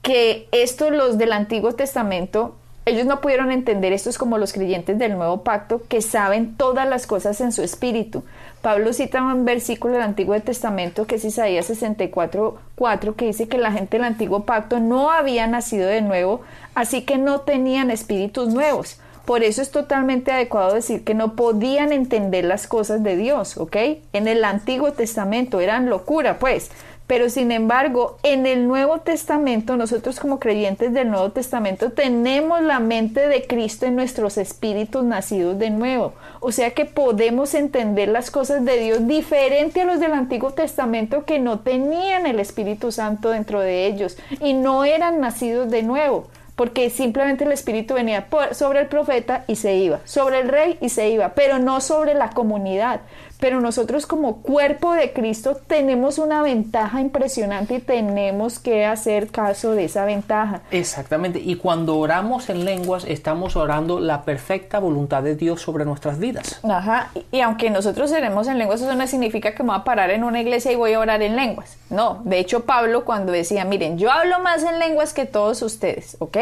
que 0.00 0.48
estos 0.52 0.92
los 0.92 1.18
del 1.18 1.32
Antiguo 1.32 1.72
Testamento, 1.72 2.56
ellos 2.86 3.04
no 3.04 3.20
pudieron 3.20 3.50
entender, 3.50 3.92
esto 3.92 4.10
es 4.10 4.16
como 4.16 4.38
los 4.38 4.52
creyentes 4.52 4.96
del 4.96 5.16
Nuevo 5.16 5.42
Pacto, 5.42 5.82
que 5.88 6.00
saben 6.00 6.56
todas 6.56 6.88
las 6.88 7.08
cosas 7.08 7.40
en 7.40 7.50
su 7.50 7.64
espíritu. 7.64 8.22
Pablo 8.62 8.92
cita 8.92 9.22
un 9.22 9.44
versículo 9.44 9.94
del 9.94 10.04
Antiguo 10.04 10.40
Testamento 10.40 11.04
que 11.04 11.16
es 11.16 11.24
Isaías 11.24 11.68
64.4, 11.68 13.16
que 13.16 13.26
dice 13.26 13.48
que 13.48 13.58
la 13.58 13.72
gente 13.72 13.96
del 13.96 14.04
Antiguo 14.04 14.44
Pacto 14.44 14.78
no 14.78 15.10
había 15.10 15.48
nacido 15.48 15.88
de 15.88 16.00
nuevo, 16.00 16.42
así 16.76 17.02
que 17.02 17.18
no 17.18 17.40
tenían 17.40 17.90
espíritus 17.90 18.54
nuevos. 18.54 19.00
Por 19.24 19.42
eso 19.42 19.60
es 19.60 19.72
totalmente 19.72 20.30
adecuado 20.30 20.72
decir 20.72 21.02
que 21.02 21.14
no 21.14 21.34
podían 21.34 21.92
entender 21.92 22.44
las 22.44 22.68
cosas 22.68 23.02
de 23.02 23.16
Dios, 23.16 23.56
¿ok? 23.56 23.76
En 24.12 24.28
el 24.28 24.44
Antiguo 24.44 24.92
Testamento 24.92 25.58
eran 25.58 25.90
locura, 25.90 26.38
pues. 26.38 26.70
Pero 27.06 27.30
sin 27.30 27.52
embargo, 27.52 28.18
en 28.22 28.46
el 28.46 28.66
Nuevo 28.66 28.98
Testamento, 28.98 29.76
nosotros 29.76 30.18
como 30.18 30.40
creyentes 30.40 30.92
del 30.92 31.10
Nuevo 31.10 31.30
Testamento 31.30 31.90
tenemos 31.90 32.62
la 32.62 32.80
mente 32.80 33.28
de 33.28 33.46
Cristo 33.46 33.86
en 33.86 33.94
nuestros 33.94 34.38
espíritus 34.38 35.04
nacidos 35.04 35.58
de 35.58 35.70
nuevo. 35.70 36.14
O 36.40 36.50
sea 36.50 36.70
que 36.70 36.84
podemos 36.84 37.54
entender 37.54 38.08
las 38.08 38.30
cosas 38.30 38.64
de 38.64 38.78
Dios 38.78 39.06
diferente 39.06 39.82
a 39.82 39.84
los 39.84 40.00
del 40.00 40.12
Antiguo 40.12 40.50
Testamento 40.50 41.24
que 41.24 41.38
no 41.38 41.60
tenían 41.60 42.26
el 42.26 42.40
Espíritu 42.40 42.90
Santo 42.90 43.30
dentro 43.30 43.60
de 43.60 43.86
ellos 43.86 44.16
y 44.40 44.54
no 44.54 44.84
eran 44.84 45.20
nacidos 45.20 45.70
de 45.70 45.82
nuevo 45.82 46.26
porque 46.56 46.88
simplemente 46.88 47.44
el 47.44 47.52
Espíritu 47.52 47.94
venía 47.94 48.26
sobre 48.52 48.80
el 48.80 48.86
profeta 48.88 49.44
y 49.46 49.56
se 49.56 49.76
iba, 49.76 50.00
sobre 50.04 50.40
el 50.40 50.48
rey 50.48 50.78
y 50.80 50.88
se 50.88 51.10
iba, 51.10 51.34
pero 51.34 51.58
no 51.58 51.82
sobre 51.82 52.14
la 52.14 52.30
comunidad. 52.30 53.02
Pero 53.38 53.60
nosotros 53.60 54.06
como 54.06 54.42
cuerpo 54.42 54.94
de 54.94 55.12
Cristo 55.12 55.58
tenemos 55.66 56.18
una 56.18 56.42
ventaja 56.42 57.00
impresionante 57.00 57.74
y 57.74 57.80
tenemos 57.80 58.58
que 58.58 58.86
hacer 58.86 59.28
caso 59.28 59.72
de 59.72 59.84
esa 59.84 60.04
ventaja. 60.06 60.62
Exactamente. 60.70 61.38
Y 61.38 61.56
cuando 61.56 61.98
oramos 61.98 62.48
en 62.48 62.64
lenguas, 62.64 63.04
estamos 63.04 63.56
orando 63.56 64.00
la 64.00 64.22
perfecta 64.22 64.78
voluntad 64.78 65.22
de 65.22 65.36
Dios 65.36 65.60
sobre 65.60 65.84
nuestras 65.84 66.18
vidas. 66.18 66.60
Ajá. 66.64 67.10
Y, 67.30 67.40
aunque 67.40 67.68
nosotros 67.68 68.10
oremos 68.10 68.48
en 68.48 68.58
lenguas, 68.58 68.80
eso 68.80 68.94
no 68.94 69.06
significa 69.06 69.54
que 69.54 69.62
me 69.62 69.70
voy 69.70 69.80
a 69.80 69.84
parar 69.84 70.10
en 70.10 70.24
una 70.24 70.40
iglesia 70.40 70.72
y 70.72 70.76
voy 70.76 70.94
a 70.94 71.00
orar 71.00 71.20
en 71.22 71.36
lenguas. 71.36 71.76
No. 71.90 72.22
De 72.24 72.38
hecho, 72.38 72.64
Pablo 72.64 73.04
cuando 73.04 73.32
decía, 73.32 73.64
miren, 73.64 73.98
yo 73.98 74.10
hablo 74.10 74.40
más 74.40 74.62
en 74.62 74.78
lenguas 74.78 75.12
que 75.12 75.26
todos 75.26 75.60
ustedes, 75.60 76.16
¿ok? 76.20 76.38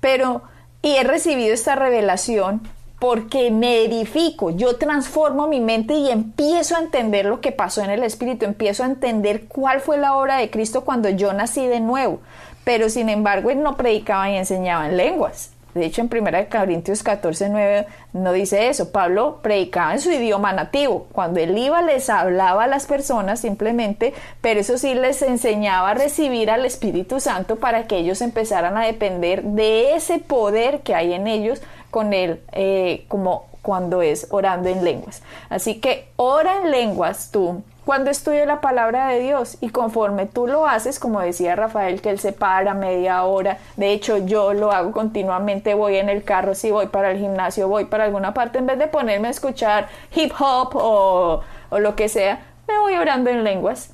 Pero, 0.00 0.42
y 0.82 0.94
he 0.94 1.04
recibido 1.04 1.52
esta 1.52 1.74
revelación 1.74 2.62
porque 3.02 3.50
me 3.50 3.82
edifico, 3.82 4.50
yo 4.50 4.76
transformo 4.76 5.48
mi 5.48 5.58
mente 5.58 5.92
y 5.94 6.08
empiezo 6.08 6.76
a 6.76 6.78
entender 6.78 7.24
lo 7.24 7.40
que 7.40 7.50
pasó 7.50 7.82
en 7.82 7.90
el 7.90 8.04
Espíritu, 8.04 8.44
empiezo 8.44 8.84
a 8.84 8.86
entender 8.86 9.46
cuál 9.48 9.80
fue 9.80 9.98
la 9.98 10.16
obra 10.16 10.36
de 10.36 10.50
Cristo 10.50 10.84
cuando 10.84 11.08
yo 11.08 11.32
nací 11.32 11.66
de 11.66 11.80
nuevo. 11.80 12.20
Pero 12.62 12.88
sin 12.88 13.08
embargo, 13.08 13.50
él 13.50 13.60
no 13.60 13.76
predicaba 13.76 14.30
y 14.30 14.36
enseñaba 14.36 14.88
en 14.88 14.96
lenguas. 14.96 15.50
De 15.74 15.84
hecho, 15.84 16.00
en 16.00 16.10
1 16.12 16.30
Corintios 16.48 17.02
14, 17.02 17.48
9 17.48 17.86
no 18.12 18.32
dice 18.32 18.68
eso. 18.68 18.92
Pablo 18.92 19.40
predicaba 19.42 19.94
en 19.94 20.00
su 20.00 20.12
idioma 20.12 20.52
nativo. 20.52 21.08
Cuando 21.10 21.40
él 21.40 21.58
iba, 21.58 21.82
les 21.82 22.08
hablaba 22.08 22.64
a 22.64 22.68
las 22.68 22.86
personas 22.86 23.40
simplemente, 23.40 24.14
pero 24.40 24.60
eso 24.60 24.78
sí 24.78 24.94
les 24.94 25.22
enseñaba 25.22 25.90
a 25.90 25.94
recibir 25.94 26.50
al 26.50 26.64
Espíritu 26.64 27.18
Santo 27.18 27.56
para 27.56 27.88
que 27.88 27.96
ellos 27.96 28.20
empezaran 28.20 28.76
a 28.76 28.86
depender 28.86 29.42
de 29.42 29.96
ese 29.96 30.20
poder 30.20 30.82
que 30.82 30.94
hay 30.94 31.14
en 31.14 31.26
ellos 31.26 31.62
con 31.92 32.12
él 32.14 32.40
eh, 32.50 33.04
como 33.06 33.46
cuando 33.62 34.02
es 34.02 34.26
orando 34.30 34.68
en 34.68 34.82
lenguas. 34.82 35.22
Así 35.48 35.78
que 35.78 36.08
ora 36.16 36.56
en 36.56 36.72
lenguas 36.72 37.30
tú 37.30 37.62
cuando 37.84 38.10
estudio 38.10 38.46
la 38.46 38.60
palabra 38.60 39.08
de 39.08 39.20
Dios 39.20 39.58
y 39.60 39.70
conforme 39.70 40.26
tú 40.26 40.46
lo 40.46 40.66
haces, 40.66 40.98
como 41.00 41.20
decía 41.20 41.56
Rafael, 41.56 42.00
que 42.00 42.10
él 42.10 42.18
se 42.18 42.32
para 42.32 42.74
media 42.74 43.24
hora, 43.24 43.58
de 43.76 43.92
hecho 43.92 44.18
yo 44.18 44.52
lo 44.54 44.70
hago 44.70 44.92
continuamente, 44.92 45.74
voy 45.74 45.96
en 45.96 46.08
el 46.08 46.22
carro, 46.22 46.54
si 46.54 46.70
voy 46.70 46.86
para 46.86 47.10
el 47.10 47.18
gimnasio, 47.18 47.68
voy 47.68 47.84
para 47.86 48.04
alguna 48.04 48.34
parte, 48.34 48.58
en 48.58 48.66
vez 48.66 48.78
de 48.78 48.86
ponerme 48.86 49.28
a 49.28 49.32
escuchar 49.32 49.88
hip 50.14 50.32
hop 50.38 50.76
o, 50.76 51.40
o 51.70 51.78
lo 51.80 51.96
que 51.96 52.08
sea, 52.08 52.40
me 52.68 52.78
voy 52.78 52.94
orando 52.94 53.30
en 53.30 53.42
lenguas 53.42 53.92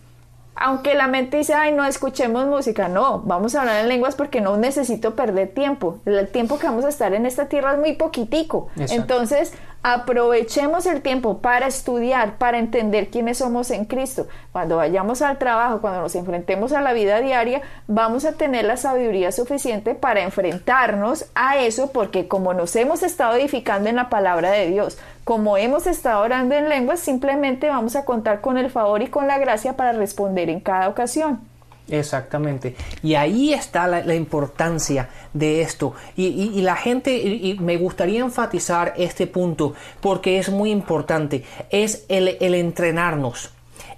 aunque 0.61 0.94
la 0.94 1.07
mente 1.07 1.37
dice, 1.37 1.55
ay, 1.55 1.73
no 1.73 1.85
escuchemos 1.85 2.47
música, 2.47 2.88
no, 2.88 3.21
vamos 3.21 3.55
a 3.55 3.61
hablar 3.61 3.81
en 3.81 3.88
lenguas 3.88 4.16
porque 4.16 4.40
no 4.40 4.57
necesito 4.57 5.14
perder 5.14 5.49
tiempo. 5.49 6.01
El 6.05 6.27
tiempo 6.29 6.59
que 6.59 6.66
vamos 6.66 6.85
a 6.85 6.88
estar 6.88 7.14
en 7.14 7.27
esta 7.27 7.47
tierra 7.47 7.75
es 7.75 7.79
muy 7.79 7.92
poquitico. 7.92 8.68
Entonces, 8.77 9.53
aprovechemos 9.83 10.87
el 10.87 11.03
tiempo 11.03 11.38
para 11.38 11.68
estudiar, 11.68 12.38
para 12.38 12.59
entender 12.59 13.09
quiénes 13.09 13.38
somos 13.38 13.71
en 13.71 13.85
Cristo. 13.85 14.27
Cuando 14.51 14.77
vayamos 14.77 15.23
al 15.23 15.38
trabajo, 15.38 15.81
cuando 15.81 16.01
nos 16.01 16.14
enfrentemos 16.16 16.73
a 16.73 16.81
la 16.81 16.92
vida 16.92 17.21
diaria, 17.21 17.62
vamos 17.87 18.25
a 18.25 18.33
tener 18.33 18.64
la 18.64 18.77
sabiduría 18.77 19.31
suficiente 19.31 19.94
para 19.94 20.23
enfrentarnos 20.23 21.27
a 21.37 21.59
eso 21.59 21.92
porque 21.92 22.27
como 22.27 22.53
nos 22.55 22.75
hemos 22.75 23.05
estado 23.05 23.37
edificando 23.37 23.88
en 23.88 23.97
la 23.97 24.09
palabra 24.09 24.51
de 24.51 24.68
Dios, 24.68 24.99
como 25.29 25.59
hemos 25.59 25.87
estado 25.87 26.23
orando 26.23 26.55
en 26.55 26.71
lenguas, 26.71 27.01
simplemente 27.01 27.69
vamos 27.69 27.97
a 27.97 28.07
contar 28.07 28.41
con 28.41 28.57
el 28.57 28.71
favor 28.71 29.03
y 29.03 29.09
con 29.09 29.27
la 29.27 29.37
gracia 29.37 29.77
para 29.77 29.93
responder 29.93 30.49
en 30.49 30.59
cada 30.59 30.88
ocasión. 30.88 31.41
Exactamente. 31.87 32.75
Y 33.03 33.14
ahí 33.14 33.53
está 33.53 33.87
la, 33.87 34.14
importancia 34.14 35.11
de 35.35 35.61
esto. 35.61 35.93
Y, 36.17 36.62
la 36.62 36.77
gente, 36.77 37.14
y, 37.14 37.59
me 37.59 37.77
gustaría 37.77 38.21
enfatizar 38.21 38.95
este 38.97 39.27
punto 39.27 39.75
porque 40.01 40.38
es 40.38 40.49
muy 40.49 40.71
importante, 40.71 41.45
es 41.69 42.07
el, 42.09 42.38
entrenarnos 42.41 43.51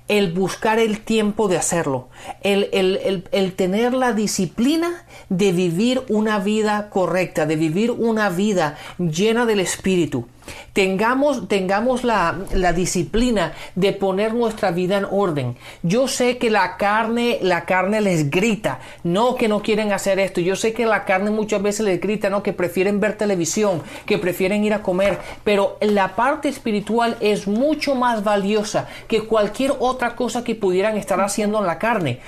el 0.09 0.33
buscar 0.33 0.81
el 0.81 1.03
tiempo 1.03 1.47
de 1.47 1.57
hacerlo, 1.59 2.09
el, 2.43 3.55
tener 3.55 3.95
la 3.95 4.13
disciplina 4.13 5.05
de 5.29 5.53
vivir 5.53 6.03
una 6.09 6.41
vida 6.41 6.91
correcta, 6.91 7.47
de 7.47 7.55
vivir 7.55 7.93
una 7.93 8.31
vida 8.31 8.77
llena 8.99 9.47
del 9.47 9.61
Espíritu. 9.61 10.27
Tengamos, 10.73 11.49
tengamos 11.49 12.05
la, 12.05 12.39
la, 12.53 12.73
disciplina 12.73 13.53
de 13.75 13.93
poner 13.93 14.35
nuestra 14.35 14.71
vida 14.71 14.99
en 14.99 15.07
orden. 15.11 15.57
Yo 15.83 16.09
sé 16.09 16.39
que 16.39 16.51
la 16.51 16.77
carne, 16.77 17.39
la 17.43 17.65
carne 17.65 18.01
les 18.01 18.31
grita, 18.31 18.81
no 19.03 19.35
que 19.35 19.49
no 19.49 19.63
quieren 19.63 19.93
hacer 19.93 20.19
esto. 20.19 20.41
Yo 20.41 20.57
sé 20.57 20.73
que 20.73 20.87
la 20.87 21.05
carne 21.05 21.31
muchas 21.31 21.61
veces 21.63 21.87
les 21.87 22.01
grita, 22.01 22.31
no 22.31 22.43
que 22.43 22.53
prefieren 22.53 23.01
ver 23.01 23.17
televisión, 23.17 23.83
que 24.07 24.19
prefieren 24.19 24.65
ir 24.65 24.75
a 24.75 24.83
comer. 24.83 25.19
Pero 25.45 25.77
la 25.81 26.15
parte 26.15 26.49
espiritual 26.49 27.17
es 27.21 27.47
mucho 27.47 27.95
más 27.95 28.23
valiosa 28.25 28.89
que 29.09 29.23
cualquier 29.23 29.75
otra 29.79 30.15
cosa 30.15 30.45
que 30.45 30.55
pudieran 30.55 30.97
estar 30.97 31.21
haciendo 31.21 31.59
en 31.59 31.67
la 31.67 31.79
carne. 31.79 32.21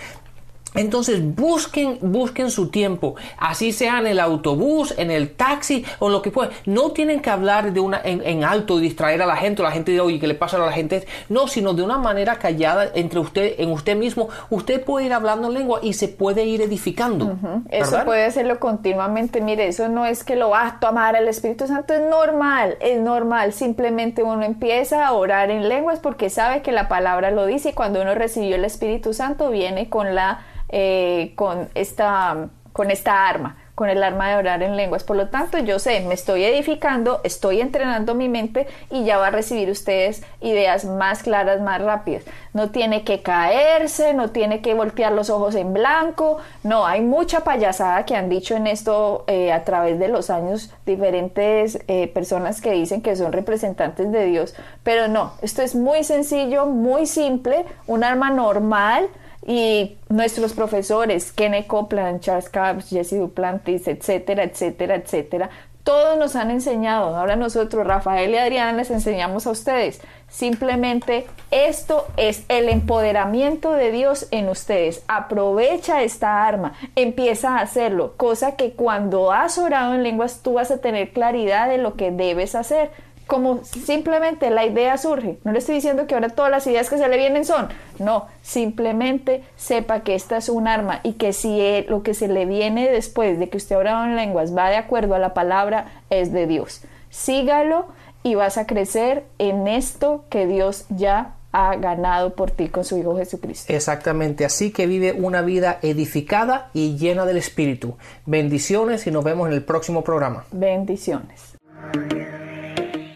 Entonces 0.75 1.23
busquen, 1.35 1.99
busquen 2.01 2.51
su 2.51 2.69
tiempo, 2.69 3.15
así 3.39 3.73
sea 3.73 3.99
en 3.99 4.07
el 4.07 4.21
autobús, 4.21 4.95
en 4.97 5.11
el 5.11 5.31
taxi 5.35 5.85
o 5.99 6.09
lo 6.09 6.23
que 6.23 6.31
fuera. 6.31 6.53
No 6.65 6.93
tienen 6.93 7.21
que 7.21 7.31
hablar 7.31 7.73
de 7.73 7.81
una 7.81 8.01
en, 8.03 8.43
alto 8.45 8.79
y 8.79 8.83
distraer 8.83 9.23
a 9.23 9.27
la 9.27 9.37
gente 9.37 9.63
o 9.63 9.65
la 9.65 9.71
gente 9.71 9.93
de 9.93 10.01
oye, 10.01 10.19
¿qué 10.19 10.27
le 10.27 10.35
pasa 10.35 10.57
a 10.57 10.61
la 10.61 10.73
gente? 10.73 11.07
No, 11.29 11.47
sino 11.47 11.75
de 11.75 11.83
una 11.83 11.99
manera 11.99 12.37
callada 12.37 12.91
entre 12.95 13.21
usted, 13.21 13.55
en 13.59 13.71
usted 13.71 13.97
mismo. 13.97 14.29
Usted 14.51 14.83
puede 14.83 15.07
ir 15.07 15.13
hablando 15.13 15.49
en 15.49 15.55
lengua 15.55 15.81
y 15.83 15.93
se 15.93 16.09
puede 16.09 16.45
ir 16.45 16.63
edificando. 16.63 17.37
Eso 17.69 18.05
puede 18.05 18.25
hacerlo 18.25 18.59
continuamente. 18.59 19.41
Mire, 19.41 19.69
eso 19.69 19.89
no 19.89 20.07
es 20.07 20.25
que 20.25 20.37
lo 20.37 20.51
va 20.51 20.67
a 20.67 20.81
tomar 20.81 21.17
el 21.17 21.29
Espíritu 21.29 21.67
Santo, 21.67 21.95
es 21.95 22.01
normal, 22.01 22.77
es 22.81 22.99
normal. 23.01 23.53
Simplemente 23.53 24.23
uno 24.23 24.43
empieza 24.43 25.07
a 25.07 25.13
orar 25.13 25.51
en 25.51 25.69
lenguas 25.69 25.99
porque 25.99 26.31
sabe 26.31 26.63
que 26.63 26.73
la 26.73 26.89
palabra 26.89 27.31
lo 27.31 27.47
dice 27.47 27.71
y 27.71 27.73
cuando 27.73 28.01
uno 28.01 28.15
recibió 28.15 28.57
el 28.57 28.65
Espíritu 28.65 29.13
Santo 29.13 29.51
viene 29.51 29.89
con 29.89 30.15
la 30.15 30.41
eh, 30.73 31.33
con, 31.37 31.69
esta, 31.75 32.49
con 32.73 32.91
esta 32.91 33.29
arma, 33.29 33.59
con 33.75 33.91
el 33.91 34.03
arma 34.03 34.31
de 34.31 34.37
orar 34.37 34.63
en 34.63 34.77
lenguas. 34.77 35.05
Por 35.05 35.17
lo 35.17 35.29
tanto, 35.29 35.59
yo 35.59 35.79
sé, 35.79 36.01
me 36.01 36.15
estoy 36.15 36.45
edificando, 36.45 37.21
estoy 37.25 37.61
entrenando 37.61 38.15
mi 38.15 38.29
mente 38.29 38.67
y 38.91 39.05
ya 39.05 39.19
va 39.19 39.27
a 39.27 39.31
recibir 39.31 39.69
ustedes 39.71 40.23
ideas 40.41 40.87
más 40.87 41.23
claras, 41.23 41.61
más 41.61 41.83
rápidas. 41.83 42.25
No 42.55 42.71
tiene 42.71 43.05
que 43.05 43.21
caerse, 43.21 44.15
no 44.15 44.31
tiene 44.31 44.63
que 44.63 44.73
voltear 44.73 45.13
los 45.13 45.29
ojos 45.29 45.55
en 45.55 45.75
blanco. 45.75 46.39
No, 46.63 46.87
hay 46.87 47.03
mucha 47.03 47.41
payasada 47.41 48.07
que 48.07 48.17
han 48.17 48.29
dicho 48.29 48.57
en 48.57 48.67
esto 48.67 49.25
eh, 49.27 49.53
a 49.53 49.65
través 49.65 49.99
de 49.99 50.09
los 50.09 50.31
años 50.31 50.73
diferentes 50.87 51.79
eh, 51.89 52.09
personas 52.09 52.63
que 52.63 52.73
dicen 52.73 53.03
que 53.03 53.15
son 53.15 53.33
representantes 53.33 54.11
de 54.11 54.25
Dios. 54.25 54.55
Pero 54.83 55.09
no, 55.09 55.35
esto 55.43 55.61
es 55.61 55.75
muy 55.75 56.05
sencillo, 56.05 56.65
muy 56.65 57.07
simple, 57.07 57.67
un 57.87 58.05
arma 58.05 58.31
normal 58.31 59.09
y 59.47 59.97
nuestros 60.09 60.53
profesores, 60.53 61.33
Kenneth 61.33 61.67
Copeland, 61.67 62.21
Charles 62.21 62.49
Capps, 62.49 62.91
Jesse 62.91 63.19
Duplantis, 63.19 63.89
etcétera, 63.89 64.45
etcétera, 64.45 64.97
etcétera, 64.97 65.51
todos 65.85 66.17
nos 66.17 66.37
han 66.37 66.51
enseñado. 66.51 67.17
Ahora 67.17 67.35
nosotros, 67.37 67.87
Rafael 67.87 68.31
y 68.31 68.37
Adriana, 68.37 68.73
les 68.73 68.91
enseñamos 68.91 69.47
a 69.47 69.51
ustedes. 69.51 70.01
Simplemente 70.29 71.27
esto 71.51 72.07
es 72.17 72.45
el 72.49 72.69
empoderamiento 72.69 73.73
de 73.73 73.91
Dios 73.91 74.29
en 74.31 74.49
ustedes. 74.49 75.03
Aprovecha 75.09 76.03
esta 76.03 76.47
arma, 76.47 76.75
empieza 76.97 77.57
a 77.57 77.63
hacerlo, 77.63 78.15
cosa 78.17 78.57
que 78.57 78.73
cuando 78.73 79.33
has 79.33 79.59
orado 79.59 79.95
en 79.95 80.03
lenguas 80.03 80.41
tú 80.43 80.55
vas 80.55 80.71
a 80.71 80.79
tener 80.79 81.13
claridad 81.13 81.69
de 81.69 81.79
lo 81.79 81.97
que 81.97 82.11
debes 82.13 82.55
hacer 82.55 82.91
como 83.27 83.65
simplemente 83.65 84.51
la 84.51 84.67
idea 84.67 84.97
surge. 84.99 85.39
No 85.45 85.53
le 85.53 85.59
estoy 85.59 85.77
diciendo 85.77 86.07
que 86.07 86.15
ahora 86.15 86.31
todas 86.31 86.51
las 86.51 86.67
ideas 86.67 86.91
que 86.91 86.99
se 86.99 87.09
le 87.09 87.17
vienen 87.17 87.45
son. 87.45 87.69
No, 87.99 88.27
simplemente 88.43 89.43
sepa 89.57 90.01
que 90.01 90.15
esta 90.15 90.37
es 90.37 90.49
un 90.49 90.69
arma 90.69 91.01
y 91.03 91.15
que 91.15 91.33
si 91.33 91.85
lo 91.89 92.03
que 92.03 92.15
se 92.15 92.29
le 92.29 92.47
viene 92.47 92.91
después 92.91 93.39
de 93.39 93.49
que 93.49 93.57
usted 93.57 93.77
ora 93.77 94.05
en 94.05 94.17
lenguas 94.17 94.57
va 94.57 94.71
de 94.71 94.77
acuerdo 94.77 95.15
a 95.15 95.19
la 95.19 95.35
palabra, 95.35 95.87
es 96.11 96.33
de 96.33 96.47
Dios. 96.47 96.83
Sígalo 97.11 97.87
y 98.23 98.35
vas 98.35 98.59
a 98.59 98.67
crecer 98.67 99.25
en 99.39 99.69
esto 99.69 100.25
que 100.29 100.47
Dios 100.47 100.87
ya 100.89 101.35
ha 101.53 101.77
ganado 101.77 102.35
por 102.35 102.51
ti 102.51 102.69
con 102.69 102.85
su 102.85 102.97
Hijo 102.97 103.17
Jesucristo. 103.17 103.73
Exactamente, 103.73 104.45
así 104.45 104.73
que 104.73 104.87
vive 104.87 105.13
una 105.13 105.43
vida 105.43 105.79
edificada 105.83 106.71
y 106.73 106.97
llena 106.97 107.27
del 107.27 107.37
Espíritu. 107.37 107.97
Bendiciones 108.25 109.07
y 109.07 109.11
nos 109.11 109.23
vemos 109.23 109.49
en 109.49 109.55
el 109.55 109.63
próximo 109.63 110.03
programa. 110.03 110.45
Bendiciones. 110.51 111.59